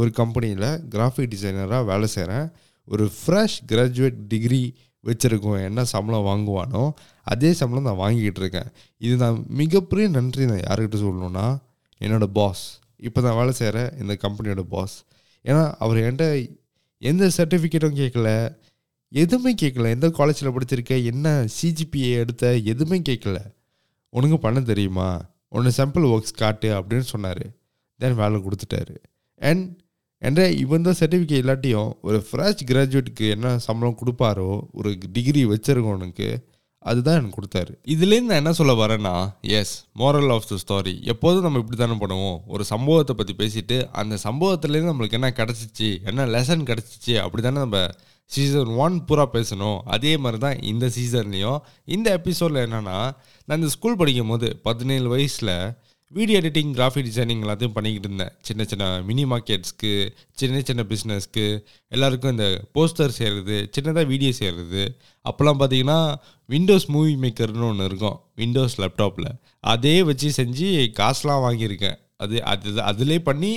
ஒரு 0.00 0.10
கம்பெனியில் 0.18 0.68
கிராஃபிக் 0.94 1.32
டிசைனராக 1.34 1.82
வேலை 1.90 2.08
செய்கிறேன் 2.16 2.46
ஒரு 2.84 3.10
ஃப்ரெஷ் 3.10 3.58
கிராஜுவேட் 3.72 4.14
டிகிரி 4.28 4.76
வச்சுருக்கோம் 5.04 5.62
என்ன 5.62 5.84
சம்பளம் 5.84 6.26
வாங்குவானோ 6.26 6.92
அதே 7.22 7.52
சம்பளம் 7.52 7.84
நான் 7.84 7.96
வாங்கிக்கிட்டு 7.96 8.40
இருக்கேன். 8.40 8.72
இது 8.98 9.16
நான் 9.16 9.44
மிகப்பெரிய 9.48 10.08
நன்றி 10.08 10.46
நான் 10.46 10.58
யாருக்கிட்ட 10.58 11.00
சொல்லணும்னா 11.04 11.58
என்னோடய 11.98 12.26
பாஸ் 12.26 12.78
இப்போ 12.96 13.20
நான் 13.20 13.36
வேலை 13.36 13.52
செய்கிற 13.52 13.94
இந்த 14.00 14.18
கம்பெனியோட 14.22 14.60
பாஸ் 14.60 15.04
ஏன்னா 15.44 15.72
அவர் 15.78 15.96
என்கிட்ட 15.96 16.58
எந்த 16.98 17.30
சர்டிஃபிகேட்டும் 17.36 17.98
கேட்கல 18.00 18.58
எதுவுமே 19.12 19.54
கேட்கல. 19.54 19.90
எந்த 19.90 20.10
காலேஜில் 20.10 20.50
படிச்சிருக்க 20.50 21.04
என்ன 21.04 21.46
சிஜிபிஏ 21.62 22.12
எடுத்த 22.12 22.56
எதுவுமே 22.56 23.02
கேட்கல. 23.08 23.54
உனக்கு 24.08 24.38
பண்ண 24.38 24.60
தெரியுமா? 24.60 25.24
ஒன்று 25.48 25.84
சாம்பிள் 25.84 26.06
ஒர்க்ஸ் 26.06 26.36
காட்டு 26.36 26.80
அப்படின்னு 26.80 26.98
சொன்னார். 26.98 27.50
தென் 27.98 28.14
வேலை 28.14 28.40
கொடுத்துட்டாரு. 28.40 28.96
அண்ட் 29.36 29.79
என்ற 30.22 30.40
இவன் 30.62 30.86
தான் 30.86 30.98
சர்டிஃபிகேட் 31.00 31.42
இல்லாட்டியும் 31.42 31.90
ஒரு 32.08 32.18
ஃப்ரெஷ் 32.28 32.62
கிராஜுவேட்டுக்கு 32.70 33.26
என்ன 33.36 33.56
சம்பளம் 33.66 34.00
கொடுப்பாரோ 34.00 34.50
ஒரு 34.78 34.90
டிகிரி 35.16 35.42
வச்சிருக்கவனுக்கு 35.52 36.28
அதுதான் 36.90 37.16
எனக்கு 37.18 37.38
கொடுத்தாரு. 37.38 37.72
இதுலேருந்து 37.94 38.30
நான் 38.30 38.40
என்ன 38.42 38.52
சொல்ல 38.58 38.72
வரேன்னா 38.80 39.14
as 39.56 39.72
moral 40.02 40.30
of 40.34 40.46
the 40.50 40.56
story 40.62 40.94
எப்போதும் 41.12 41.44
நம்ம 41.46 41.60
இப்படி 41.62 41.78
தானே 41.80 41.96
பண்ணுவோம். 42.02 42.38
ஒரு 42.54 42.64
சம்பவத்தை 42.70 43.14
பற்றி 43.18 43.34
பேசிட்டு 43.40 43.76
அந்த 44.02 44.14
சம்பவத்துலேருந்து 44.26 44.92
நம்மளுக்கு 44.92 45.18
என்ன 45.18 45.30
கிடச்சிச்சு 45.40 45.88
என்ன 46.10 46.26
லெசன் 46.34 46.64
கிடச்சிச்சு 46.70 47.14
அப்படி 47.24 47.42
தானே 47.46 47.60
நம்ம 47.64 47.80
சீசன் 48.30 48.72
ஒன் 48.84 48.96
பூரா 49.08 49.26
பேசணும். 49.36 49.78
அதே 49.94 50.12
மாதிரி 50.24 50.40
தான் 50.46 50.58
இந்த 50.72 50.88
சீசன்லேயும் 50.96 51.60
இந்த 51.96 52.08
எபிசோடில் 52.18 52.64
என்னென்னா 52.66 52.98
நான் 53.48 53.60
இந்த 53.60 53.70
ஸ்கூல் 53.76 54.00
படிக்கும் 54.02 54.32
போது 54.34 54.50
பதினேழு 54.68 55.08
வயசில் 55.14 55.54
வீடியோ 56.16 56.38
எடிட்டிங் 56.40 56.70
கிராஃபிக் 56.76 57.06
டிசைனிங் 57.08 57.42
எல்லாத்தையும் 57.42 57.74
பண்ணிக்கிட்டு 57.74 58.08
இருந்தேன். 58.08 58.32
சின்ன 58.46 58.62
சின்ன 58.64 58.84
மினி 59.08 59.24
மார்க்கெட்ஸ்க்கு 59.32 59.92
சின்ன 60.40 60.60
சின்ன 60.60 60.82
பிஸ்னஸ்க்கு 60.92 61.44
எல்லாருக்கும் 61.88 62.30
இந்த 62.30 62.46
போஸ்டர் 62.74 63.14
செய்கிறது 63.18 63.56
சின்னதாக 63.76 64.10
வீடியோ 64.12 64.32
செய்கிறது 64.32 64.82
அப்போல்லாம் 65.24 65.60
பார்த்தீங்கன்னா 65.60 65.98
விண்டோஸ் 66.54 66.86
மூவி 66.94 67.14
மேக்கர்னு 67.24 67.68
ஒன்று 67.68 67.88
இருக்கும் 67.90 68.18
விண்டோஸ் 68.34 68.76
லேப்டாப்பில் 68.80 69.30
அதே 69.74 69.94
வச்சு 70.08 70.30
செஞ்சு 70.40 70.70
காசுலாம் 71.00 71.44
வாங்கியிருக்கேன். 71.46 71.98
அது 72.16 72.42
அது 72.52 72.82
அதிலே 72.90 73.18
பண்ணி 73.28 73.52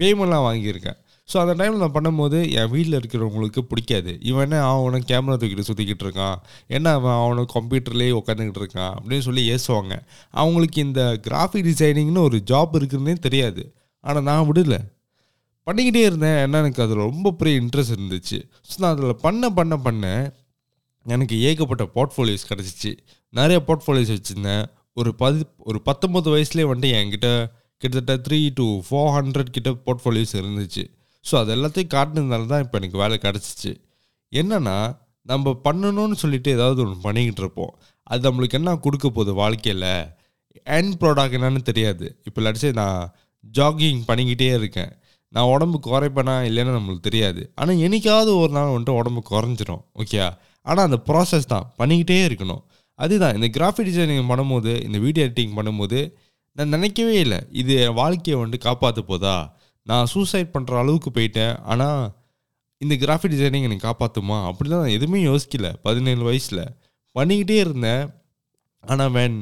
பேமெண்ட்லாம் 0.00 0.46
வாங்கியிருக்கேன். 0.48 0.98
ஸோ 1.32 1.36
அந்த 1.42 1.54
டைமில் 1.58 1.82
நான் 1.84 1.94
பண்ணும்போது 1.96 2.38
என் 2.58 2.70
வீட்டில் 2.74 2.98
இருக்கிறவங்களுக்கு 2.98 3.60
பிடிக்காது. 3.70 4.18
இவன் 4.20 4.44
என்ன 4.46 4.60
அவனை 4.68 5.00
கேமரா 5.10 5.34
தூக்கிட்டு 5.40 5.66
சுற்றிக்கிட்டு 5.68 6.04
இருக்கான். 6.06 6.36
என்ன 6.66 6.92
அவன் 6.98 7.16
அவனை 7.24 7.46
கம்ப்யூட்டர்லேயே 7.56 8.12
உட்காந்துக்கிட்டு 8.20 8.62
இருக்கான். 8.62 8.94
அப்படின்னு 8.98 9.26
சொல்லி 9.26 9.42
ஏசுவாங்க. 9.54 9.96
அவங்களுக்கு 10.30 10.80
இந்த 10.80 11.02
கிராஃபிக் 11.26 11.68
டிசைனிங்னு 11.70 12.22
ஒரு 12.28 12.40
ஜாப் 12.52 12.76
இருக்குன்னே 12.80 13.14
தெரியாது. 13.26 13.64
ஆனால் 14.00 14.22
நான் 14.22 14.48
விடல. 14.50 14.78
பண்ணிக்கிட்டே 15.66 16.02
இருந்தேன். 16.10 16.38
என்ன 16.44 16.58
எனக்கு 16.58 16.82
அதில் 16.82 17.06
ரொம்ப 17.08 17.30
பெரிய 17.30 17.60
இன்ட்ரெஸ்ட் 17.60 17.96
இருந்துச்சு. 17.98 18.38
ஸோ 18.68 18.74
நான் 18.78 18.92
அதில் 18.96 19.20
பண்ண 19.26 19.50
பண்ண 19.50 19.76
பண்ண 19.76 20.34
எனக்கு 21.06 21.36
ஏகப்பட்ட 21.48 21.84
போர்ட்ஃபோலியோஸ் 21.96 22.50
கிடச்சிச்சு. 22.50 22.92
நிறைய 23.34 23.58
போர்ட்ஃபோலியோஸ் 23.66 24.14
வச்சுருந்தேன். 24.16 24.64
ஒரு 24.92 25.10
பதி 25.14 25.40
ஒரு 25.58 25.78
பத்தொம்பது 25.84 26.28
வயசுலேயே 26.34 26.68
வந்துட்டு 26.70 26.96
என்கிட்ட 27.00 27.28
கிட்டத்தட்ட 27.82 28.14
த்ரீ 28.26 28.38
டு 28.54 28.64
ஃபோர் 28.86 29.10
ஹண்ட்ரட் 29.16 29.50
கிட்ட 29.56 29.70
போர்ட்ஃபோலியோஸ் 29.86 30.32
இருந்துச்சு. 30.40 30.84
ஸோ 31.24 31.34
அது 31.40 31.50
எல்லாத்தையும் 31.56 31.92
காட்டினதுனால 31.94 32.46
தான் 32.46 32.62
இப்போ 32.64 32.78
எனக்கு 32.78 32.98
வேலை 33.02 33.18
கிடச்சிச்சு. 33.26 33.72
என்னென்னா 34.32 34.76
நம்ம 35.26 35.50
பண்ணணும்னு 35.64 36.12
சொல்லிட்டு 36.12 36.50
ஏதாவது 36.50 36.80
ஒன்று 36.84 37.06
பண்ணிக்கிட்டு 37.06 37.42
இருப்போம். 37.44 37.72
அது 38.02 38.20
நம்மளுக்கு 38.28 38.58
என்ன 38.60 38.76
கொடுக்க 38.76 39.06
போகுது 39.08 39.34
வாழ்க்கையில்? 39.34 39.90
எண்ட் 40.66 40.94
ப்ராடக்ட் 41.02 41.36
என்னன்னு 41.38 41.62
தெரியாது. 41.62 42.18
இப்போ 42.24 42.40
லட்சம் 42.40 42.72
நான் 42.72 43.12
ஜாகிங் 43.44 44.00
பண்ணிக்கிட்டே 44.08 44.54
இருக்கேன். 44.54 44.92
நான் 45.28 45.50
உடம்பு 45.54 45.78
குறைப்பேனா 45.86 46.34
இல்லைன்னு 46.48 46.76
நம்மளுக்கு 46.76 47.06
தெரியாது. 47.08 47.52
ஆனால் 47.54 47.82
என்னைக்காவது 47.86 48.30
ஒரு 48.42 48.52
நாள் 48.52 48.72
வந்துட்டு 48.74 48.98
உடம்பு 49.00 49.22
குறைஞ்சிரும். 49.32 49.82
ஓகே 49.94 50.18
ஆனால் 50.62 50.86
அந்த 50.88 50.98
ப்ராசஸ் 51.08 51.50
தான். 51.54 51.66
பண்ணிக்கிட்டே 51.78 52.18
இருக்கணும். 52.28 52.62
அதுதான். 52.94 53.34
இந்த 53.38 53.48
கிராஃபிக் 53.58 53.88
டிசைனிங் 53.88 54.30
பண்ணும்போது 54.32 54.72
இந்த 54.86 54.98
வீடியோ 54.98 55.26
எடிட்டிங் 55.26 55.54
பண்ணும்போது 55.58 55.98
நான் 56.56 56.68
நினைக்கவே 56.68 57.16
இல்லை. 57.24 57.38
இது 57.50 57.72
என் 57.84 57.94
வாழ்க்கையை 57.94 58.36
வந்துட்டு 58.40 58.66
காப்பாற்ற 58.66 59.02
போதா? 59.02 59.36
நான் 59.88 60.08
சூசைட் 60.12 60.54
பண்ணுற 60.54 60.78
அளவுக்கு 60.82 61.10
போயிட்டேன். 61.18 61.54
ஆனால் 61.72 62.00
இந்த 62.84 62.94
கிராஃபிக் 63.04 63.34
டிசைனிங் 63.34 63.66
எனக்கு 63.68 63.86
காப்பாற்றுமா 63.88 64.38
அப்படிலாம் 64.48 64.82
நான் 64.84 64.96
எதுவுமே 64.98 65.20
யோசிக்கல. 65.30 65.68
பதினேழு 65.86 66.22
வயசில். 66.28 66.64
பண்ணிக்கிட்டே 67.16 67.56
இருந்தேன். 67.66 68.04
ஆனால் 68.84 69.12
வேன் 69.16 69.38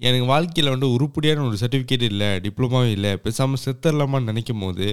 எனக்கு 0.00 0.26
வாழ்க்கையில் 0.32 0.72
வந்து 0.74 0.88
உருப்படியான 0.96 1.44
ஒரு 1.48 1.56
சர்டிஃபிகேட் 1.62 2.04
இல்லை 2.10 2.28
டிப்ளமாவும் 2.44 2.92
இல்லை. 2.96 3.12
பேசாமல் 3.24 3.62
செத்துடலாமான்னு 3.64 4.30
நினைக்கும் 4.30 4.62
போது 4.64 4.88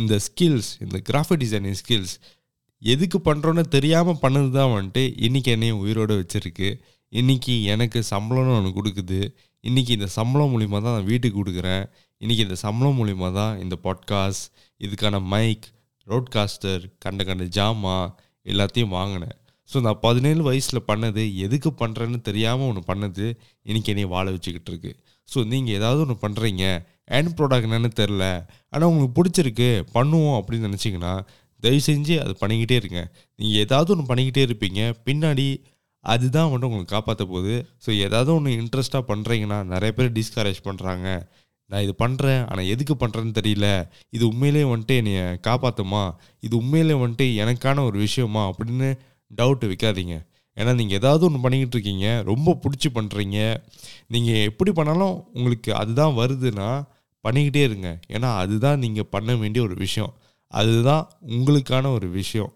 இந்த 0.00 0.14
ஸ்கில்ஸ் 0.26 0.70
இந்த 0.84 0.96
கிராஃபிக் 1.08 1.42
டிசைனிங் 1.42 1.78
ஸ்கில்ஸ் 1.80 2.14
எதுக்கு 2.92 3.18
பண்ணுறோன்னு 3.28 3.64
தெரியாமல் 3.74 4.22
பண்ணது 4.22 4.48
தான் 4.56 4.72
வந்துட்டு 4.74 5.02
இன்றைக்கி 5.26 5.50
என்னையும் 5.56 5.82
உயிரோடு 5.84 6.14
வச்சுருக்கு. 6.20 6.68
இன்றைக்கி 7.12 7.54
எனக்கு 7.72 7.98
சம்பளம்னு 8.12 8.56
ஒன்று 8.56 8.70
கொடுக்குது. 8.78 9.20
இன்றைக்கி 9.64 9.92
இந்த 9.98 10.08
சம்பளம் 10.16 10.52
மூலிமா 10.54 10.78
தான் 10.84 10.96
நான் 10.96 11.08
வீட்டுக்கு 11.10 11.36
கொடுக்குறேன். 11.42 11.84
இன்றைக்கி 12.20 12.42
இந்த 12.44 12.56
சம்பளம் 12.62 12.98
மூலிமா 12.98 13.28
தான் 13.32 13.58
இந்த 13.62 13.74
பாட்காஸ்ட் 13.82 14.46
இதுக்கான 14.80 15.16
மைக் 15.32 15.66
ரோட்காஸ்டர் 16.06 16.82
கண்ட 16.98 17.24
கண்ட 17.24 17.44
ஜாமா 17.56 17.96
எல்லாத்தையும் 18.46 18.94
வாங்கினேன். 18.94 19.34
ஸோ 19.70 19.80
நான் 19.80 20.00
பதினேழு 20.00 20.42
வயசில் 20.42 20.86
பண்ணது 20.86 21.22
எதுக்கு 21.46 21.70
பண்ணுறேன்னு 21.80 22.20
தெரியாமல் 22.28 22.68
ஒன்று 22.68 22.82
பண்ணது 22.86 23.26
இன்றைக்கி 23.66 23.92
என்னை 23.94 24.06
வாழ 24.14 24.26
வச்சுக்கிட்டு 24.30 24.70
இருக்கு. 24.72 24.92
ஸோ 25.28 25.44
நீங்கள் 25.52 25.76
ஏதாவது 25.80 26.00
ஒன்று 26.06 26.16
பண்ணுறீங்க 26.24 26.64
அண்ட் 27.16 27.34
ப்ராடக்ட் 27.38 27.68
என்னென்னு 27.68 27.92
தெரில 28.02 28.24
ஆனால் 28.72 28.88
உங்களுக்கு 28.90 29.16
பிடிச்சிருக்கு 29.20 29.70
பண்ணுவோம் 29.94 30.38
அப்படின்னு 30.40 30.68
நினச்சிங்கன்னா 30.70 31.14
தயவு 31.62 31.86
செஞ்சு 31.90 32.16
அது 32.24 32.34
பண்ணிக்கிட்டே 32.42 32.78
இருங்க. 32.82 33.00
நீங்கள் 33.38 33.62
ஏதாவது 33.66 33.90
ஒன்று 33.94 34.10
பண்ணிக்கிட்டே 34.12 34.44
இருப்பீங்க 34.48 34.80
பின்னாடி 35.08 35.48
அதுதான் 36.04 36.46
வந்துட்டு 36.46 36.68
உங்களுக்கு 36.70 36.94
காப்பாற்ற 36.96 37.24
போகுது. 37.32 37.54
ஸோ 37.84 37.90
ஏதாவது 38.06 38.30
ஒன்று 38.34 38.60
இன்ட்ரெஸ்ட்டாக 38.62 39.04
பண்ணுறீங்கன்னா 39.12 39.58
நிறைய 39.74 39.92
பேர் 39.98 40.16
டிஸ்கரேஜ் 40.20 40.66
பண்ணுறாங்க 40.68 41.08
நான் 41.66 41.82
இது 41.82 41.94
பண்ணுறேன் 41.98 42.50
ஆனால் 42.50 42.64
எதுக்கு 42.64 42.94
பண்ணுறேன்னு 42.94 43.34
தெரியல. 43.40 43.88
இது 44.10 44.28
உண்மையிலே 44.28 44.62
வந்துட்டு 44.62 44.96
என்னைய 44.96 45.38
காப்பாற்றுமா 45.46 46.14
இது 46.40 46.56
உண்மையிலே 46.56 46.94
வந்துட்டு 46.94 47.26
எனக்கான 47.44 47.84
ஒரு 47.84 47.98
விஷயமா? 47.98 48.42
அப்படின்னு 48.48 48.98
டவுட் 49.36 49.64
வைக்காதீங்க. 49.70 50.16
ஏன்னா 50.56 50.74
நீங்கள் 50.74 50.96
ஏதாவது 50.96 51.24
ஒன்று 51.24 51.40
பண்ணிக்கிட்டு 51.40 51.76
இருக்கீங்க 51.78 52.22
ரொம்ப 52.22 52.58
பிடிச்சி 52.62 52.88
பண்ணுறீங்க 52.94 53.56
நீங்கள் 54.08 54.42
எப்படி 54.42 54.72
பண்ணாலும் 54.72 55.24
உங்களுக்கு 55.32 55.74
அதுதான் 55.74 56.16
வருதுன்னா 56.16 56.88
பண்ணிக்கிட்டே 57.24 57.62
இருங்க. 57.62 58.00
ஏன்னா 58.08 58.36
அதுதான் 58.36 58.78
நீங்கள் 58.78 59.10
பண்ண 59.10 59.34
வேண்டிய 59.34 59.64
ஒரு 59.64 59.74
விஷயம். 59.74 60.14
அதுதான் 60.52 61.10
உங்களுக்கான 61.26 61.92
ஒரு 61.92 62.08
விஷயம். 62.08 62.52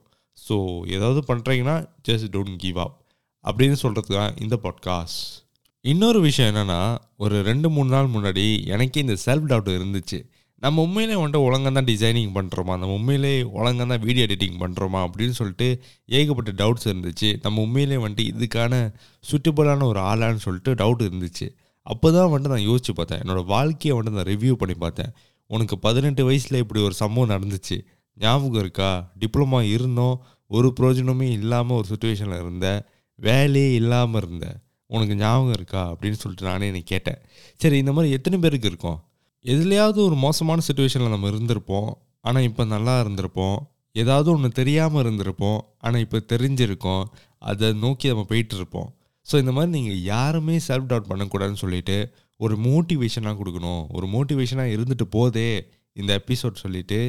ஸோ 0.49 0.57
ஏதாவது 0.91 1.21
பண்ணுறீங்கன்னா 1.35 1.77
ஜஸ்ட் 2.09 2.29
டோன்ட் 2.33 2.57
கிவ் 2.57 2.79
அப் 2.79 2.99
அப்படின்னு 3.45 3.73
சொல்கிறது 3.73 4.15
தான் 4.15 4.35
இந்த 4.41 4.59
பாட்காஸ்ட் 4.63 5.50
இன்னொரு 5.83 6.21
விஷயம் 6.21 6.55
என்னென்னா 6.55 6.99
ஒரு 7.17 7.43
ரெண்டு 7.43 7.71
மூணு 7.71 7.91
நாள் 7.91 8.07
முன்னாடி 8.07 8.67
எனக்கே 8.67 9.01
இந்த 9.01 9.15
செல்ஃப் 9.27 9.47
டவுட் 9.51 9.71
இருந்துச்சு. 9.77 10.29
நம்ம 10.57 10.83
உண்மையிலே 10.83 11.15
வந்துட்டு 11.21 11.41
ஒழுங்காக 11.41 11.71
தான் 11.71 11.85
டிசைனிங் 11.85 12.33
பண்ணுறோமா 12.35 12.65
நம்ம 12.65 12.93
உண்மையிலே 12.93 13.43
ஒழுங்காக 13.43 13.87
தான் 13.87 14.05
வீடியோ 14.07 14.27
எடிட்டிங் 14.27 14.59
பண்ணுறோமா 14.59 15.07
அப்படின்னு 15.07 15.31
சொல்லிட்டு 15.31 15.83
ஏகப்பட்ட 16.05 16.53
டவுட்ஸ் 16.53 16.85
இருந்துச்சு. 16.85 17.39
நம்ம 17.43 17.61
உண்மையிலே 17.61 17.97
வந்துட்டு 17.97 18.27
இதுக்கான 18.33 18.93
சுட்டபிளான 19.31 19.83
ஒரு 19.83 20.01
ஆளான்னு 20.01 20.35
சொல்லிட்டு 20.35 20.75
டவுட் 20.75 21.07
இருந்துச்சு. 21.09 21.49
அப்போ 21.83 22.13
தான் 22.13 22.31
வந்துட்டு 22.33 22.53
நான் 22.55 22.69
யோசிச்சு 22.69 22.93
பார்த்தேன். 22.95 23.19
என்னோடய 23.19 23.45
வாழ்க்கையை 23.45 24.01
வந்துட்டு 24.01 24.11
நான் 24.11 24.31
ரிவ்யூ 24.35 24.53
பண்ணி 24.53 24.75
பார்த்தேன். 24.75 25.13
உனக்கு 25.47 25.79
பதினெட்டு 25.79 26.25
வயசில் 26.25 26.59
இப்படி 26.59 26.83
ஒரு 26.83 26.95
சம்பவம் 26.95 27.33
நடந்துச்சு. 27.35 27.79
ஞாபகம் 28.15 28.61
இருக்கா? 28.61 29.13
டிப்ளமா 29.21 29.63
இருந்தோம். 29.63 30.25
ஒரு 30.47 30.75
பிரயோஜனமே 30.81 31.31
இல்லாமல் 31.31 31.77
ஒரு 31.77 31.87
சுச்சுவேஷனில் 31.89 32.41
இருந்தேன். 32.41 32.83
வேலையே 33.15 33.75
இல்லாமல் 33.75 34.23
இருந்தேன். 34.23 34.59
உனக்கு 34.95 35.15
ஞாபகம் 35.23 35.57
இருக்கா 35.59 35.83
அப்படின்னு 35.93 36.19
சொல்லிட்டு 36.23 36.47
நானே 36.51 36.69
என்னை 36.71 36.83
கேட்டேன். 36.93 37.19
சரி 37.63 37.77
இந்த 37.83 37.93
மாதிரி 37.97 38.15
எத்தனை 38.19 38.39
பேருக்கு 38.45 38.71
இருக்கோம்? 38.73 38.99
எதுலையாவது 39.45 39.99
ஒரு 40.09 40.17
மோசமான 40.25 40.63
சுச்சுவேஷனில் 40.69 41.15
நம்ம 41.15 41.29
இருந்திருப்போம். 41.33 41.91
ஆனால் 42.29 42.47
இப்போ 42.49 42.63
நல்லா 42.75 42.95
இருந்திருப்போம். 43.03 43.59
ஏதாவது 43.97 44.29
ஒன்று 44.33 44.49
தெரியாமல் 44.61 45.03
இருந்திருப்போம். 45.05 45.61
ஆனால் 45.85 46.03
இப்போ 46.07 46.19
தெரிஞ்சிருக்கோம். 46.33 47.05
அதை 47.51 47.69
நோக்கி 47.85 48.09
நம்ம 48.13 48.25
போயிட்டு 48.33 48.57
இருப்போம். 48.61 48.89
ஸோ 49.27 49.37
இந்த 49.43 49.53
மாதிரி 49.57 49.73
நீங்கள் 49.77 50.03
யாருமே 50.13 50.57
செல்ஃப் 50.69 50.91
டவுட் 50.91 51.11
பண்ணக்கூடாதுன்னு 51.11 51.63
சொல்லிட்டு 51.65 51.97
ஒரு 52.45 52.55
மோட்டிவேஷனாக 52.67 53.37
கொடுக்கணும். 53.41 53.83
ஒரு 53.97 54.07
மோட்டிவேஷனாக 54.15 54.75
இருந்துட்டு 54.77 55.07
போதே 55.17 55.51
இந்த 55.97 56.13
எபிசோட் 56.21 56.63
சொல்லிவிட்டு 56.65 57.01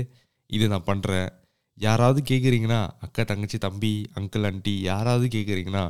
இது 0.50 0.66
நான் 0.74 0.90
பண்ணுறேன் 0.92 1.30
யாராவது 1.78 2.20
கேட்குறீங்கன்னா 2.30 2.80
அக்கா 3.06 3.24
தங்கச்சி 3.30 3.58
தம்பி 3.66 3.94
அங்கிள் 4.20 4.46
ஆண்டி 4.50 4.74
யாராவது 4.90 5.26
கேட்குறீங்கன்னா 5.36 5.84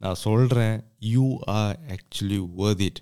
நான் 0.00 0.22
சொல்கிறேன் 0.26 0.76
you 1.12 1.26
are 1.58 1.76
actually 1.94 2.40
worth 2.58 2.82
it 2.88 3.00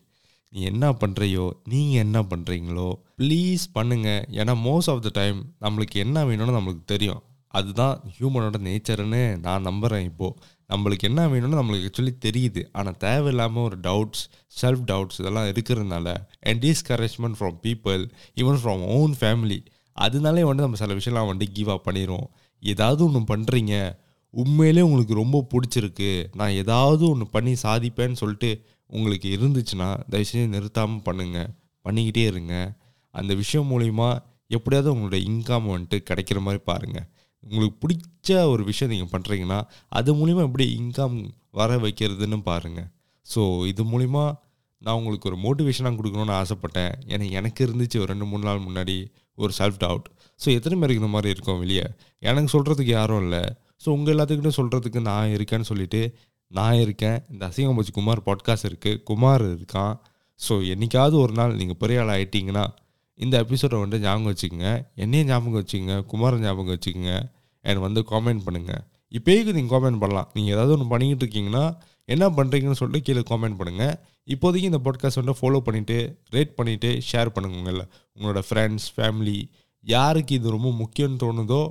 நீ 0.53 0.63
என்ன 0.63 0.87
பண்ணுறியோ 0.93 1.51
நீங்கள் 1.69 2.03
என்ன 2.05 2.19
பண்ணுறீங்களோ 2.23 2.89
ப்ளீஸ் 3.19 3.65
பண்ணுங்கள் 3.75 4.23
ஏன்னா 4.41 4.53
மோஸ்ட் 4.67 4.91
ஆஃப் 4.93 5.03
த 5.07 5.11
டைம் 5.13 5.39
நம்மளுக்கு 5.61 5.97
என்ன 6.05 6.25
வேணும்னு 6.25 6.57
நம்மளுக்கு 6.59 6.85
தெரியும். 6.85 7.23
அதுதான் 7.55 7.97
ஹியூமனோட 8.15 8.57
நேச்சர்னு 8.67 9.21
நான் 9.41 9.63
நம்புகிறேன் 9.63 10.03
இப்போது 10.03 10.37
நம்மளுக்கு 10.69 11.07
என்ன 11.09 11.27
வேணும்னு 11.29 11.61
நம்மளுக்கு 11.61 11.89
ஆக்சுவலி 11.89 12.15
தெரியுது. 12.25 12.63
ஆனால் 12.73 12.97
தேவையில்லாமல் 12.97 13.65
ஒரு 13.65 13.77
டவுட்ஸ் 13.79 14.25
செல்ஃப் 14.61 14.85
டவுட்ஸ் 14.91 15.21
இதெல்லாம் 15.21 15.49
இருக்கிறதுனால 15.53 16.15
and 16.41 16.65
discouragement 16.65 17.39
from 17.41 17.59
people 17.63 18.03
even 18.35 18.61
from 18.63 18.83
own 18.97 19.15
family 19.21 19.61
அதனாலே 19.97 20.45
வந்து 20.45 20.63
நம்ம 20.63 20.77
சில 20.77 20.95
விஷயம்லாம் 20.95 21.31
வந்து 21.33 21.47
கிவ் 21.53 21.71
அப் 21.71 21.87
பண்ணிடுவோம் 21.89 22.29
ஏதாவது 22.63 23.01
ஒன்று 23.05 23.23
பண்ணுறீங்க 23.35 23.75
உண்மையிலே 24.43 24.83
உங்களுக்கு 24.87 25.15
ரொம்ப 25.23 25.39
பிடிச்சிருக்கு. 25.53 26.11
நான் 26.39 26.57
ஏதாவது 26.63 27.03
ஒன்று 27.11 27.27
பண்ணி 27.35 27.53
சாதிப்பேன்னு 27.67 28.21
சொல்லிட்டு 28.23 28.51
உங்களுக்கு 28.97 29.29
இருந்துச்சுன்னா 29.37 29.89
தயவுசெய்து 30.13 30.55
நிறுத்தாமல் 30.55 31.05
பண்ணுங்கள் 31.09 31.51
பண்ணிக்கிட்டே 31.85 32.25
இருங்க. 32.33 32.55
அந்த 33.15 33.33
விஷயம் 33.43 33.71
மூலிமா 33.73 34.09
எப்படியாவது 34.57 34.91
உங்களோட 34.95 35.19
இன்கம் 35.31 35.69
வந்துட்டு 35.73 35.99
கிடைக்கிற 36.09 36.39
மாதிரி 36.47 36.61
பாருங்கள் 36.71 37.07
உங்களுக்கு 37.45 37.77
பிடிச்ச 37.83 38.39
ஒரு 38.53 38.63
விஷயம் 38.71 38.93
நீங்கள் 38.93 39.13
பண்ணுறீங்கன்னா 39.15 39.59
அது 39.99 40.11
மூலிமா 40.21 40.43
எப்படி 40.49 40.67
இன்கம் 40.81 41.17
வர 41.59 41.77
வைக்கிறதுன்னு 41.85 42.39
பாருங்கள் 42.51 42.89
ஸோ 43.27 43.43
இது 43.71 43.83
மூலிமா 43.93 44.25
நான் 44.83 44.99
உங்களுக்கு 45.01 45.29
ஒரு 45.31 45.39
மோட்டிவேஷனாக 45.45 45.97
கொடுக்கணும்னு 45.99 46.35
ஆசைப்பட்டேன். 46.41 46.93
ஏன்னா 47.13 47.27
எனக்கு 47.39 47.61
இருந்துச்சு 47.67 47.97
ஒரு 48.03 48.11
ரெண்டு 48.13 48.27
மூணு 48.31 48.45
நாள் 48.49 48.67
முன்னாடி 48.67 48.97
ஒரு 49.43 49.53
செல்ஃப் 49.59 49.79
டவுட் 49.85 50.09
ஸோ 50.41 50.47
எத்தனை 50.57 50.77
பேருக்கு 50.81 51.03
இந்த 51.03 51.13
மாதிரி 51.15 51.33
இருக்கும் 51.35 51.61
வெளியே? 51.63 51.87
எனக்கு 52.29 52.51
சொல்கிறதுக்கு 52.55 52.93
யாரும் 52.99 53.23
இல்லை. 53.25 53.43
ஸோ 53.83 53.89
உங்கள் 53.97 54.15
எல்லாத்துக்கிட்டும் 54.15 54.59
சொல்கிறதுக்கு 54.61 55.01
நான் 55.11 55.35
இருக்கேன்னு 55.37 55.69
சொல்லிட்டு 55.71 56.01
நான் 56.51 56.81
இருக்கேன். 56.85 57.19
இந்த 57.33 57.43
அசிங்கம் 57.49 57.79
போச்சு 57.79 57.93
குமார் 57.99 58.21
பாட்காஸ்ட் 58.29 58.69
இருக்குது 58.71 59.01
குமார் 59.11 59.45
இருக்கான். 59.55 59.95
ஸோ 60.41 60.55
என்னைக்காவது 60.73 61.17
ஒரு 61.25 61.33
நாள் 61.33 61.57
நீங்கள் 61.61 61.81
பெரிய 61.83 62.01
ஆள் 62.03 62.13
ஆகிட்டிங்கன்னா 62.15 62.65
இந்த 63.19 63.35
எபிசோடை 63.45 63.77
வந்து 63.85 63.99
ஞாபகம் 64.01 64.31
வச்சுக்கோங்க. 64.31 64.71
என்னையும் 65.03 65.29
ஞாபகம் 65.31 65.59
வச்சுக்கோங்க. 65.61 65.97
குமாரை 66.13 66.39
ஞாபகம் 66.39 66.75
வச்சுக்கோங்க. 66.75 67.13
அண்ட் 67.65 67.81
வந்து 67.87 68.01
காமெண்ட் 68.11 68.43
பண்ணுங்கள் 68.47 68.83
இப்போயுக்கு 69.13 69.53
நீங்கள் 69.53 69.75
காமெண்ட் 69.75 70.01
பண்ணலாம். 70.03 70.29
நீங்கள் 70.35 70.55
ஏதாவது 70.55 70.73
ஒன்று 70.77 70.89
பண்ணிக்கிட்டு 70.93 71.25
இருக்கீங்கன்னா 71.25 71.65
என்ன 72.09 72.25
பண்ணுறீங்கன்னு 72.39 72.79
சொல்லிட்டு 72.81 73.07
கீழே 73.07 73.23
காமெண்ட் 73.31 73.59
பண்ணுங்கள் 73.61 73.95
இப்போதைக்கு 74.29 74.71
இந்த 74.73 74.81
பாட்காஸ்ட் 74.87 75.21
வந்து 75.23 75.35
ஃபாலோ 75.41 75.59
பண்ணிவிட்டு 75.67 75.97
ரேட் 76.35 76.53
பண்ணிவிட்டு 76.59 76.91
ஷேர் 77.11 77.33
பண்ணுங்க 77.35 77.57
உங்கள. 77.63 77.83
உங்களோட 78.17 78.41
ஃப்ரெண்ட்ஸ் 78.49 78.89
ஃபேமிலி 78.97 79.39
யாருக்கு 79.85 80.35
இது 80.35 80.57
ரொம்ப 80.57 80.71
முக்கியம்னு 80.83 81.19
தோணுதோ 81.25 81.63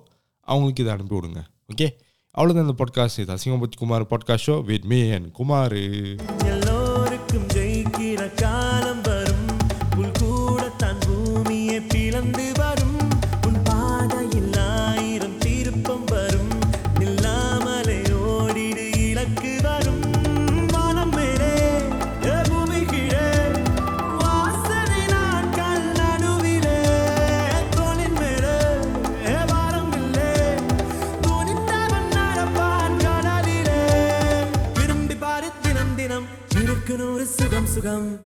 அவங்களுக்கு 0.48 0.84
இதை 0.84 0.94
அனுப்பி 0.94 1.16
விடுங்க. 1.18 1.42
ஓகே 1.70 1.88
அவ்வளோதான் 2.36 2.66
இந்த 2.68 2.76
பாட்காஸ்ட் 2.78 3.20
இது 3.20 3.34
அசிங்கம்பத்தி 3.34 3.78
Kumar 3.78 4.04
podcast 4.04 4.48
show 4.48 4.64
with 4.64 4.86
me 4.86 5.00
and 5.12 5.32
Kumar 5.32 5.76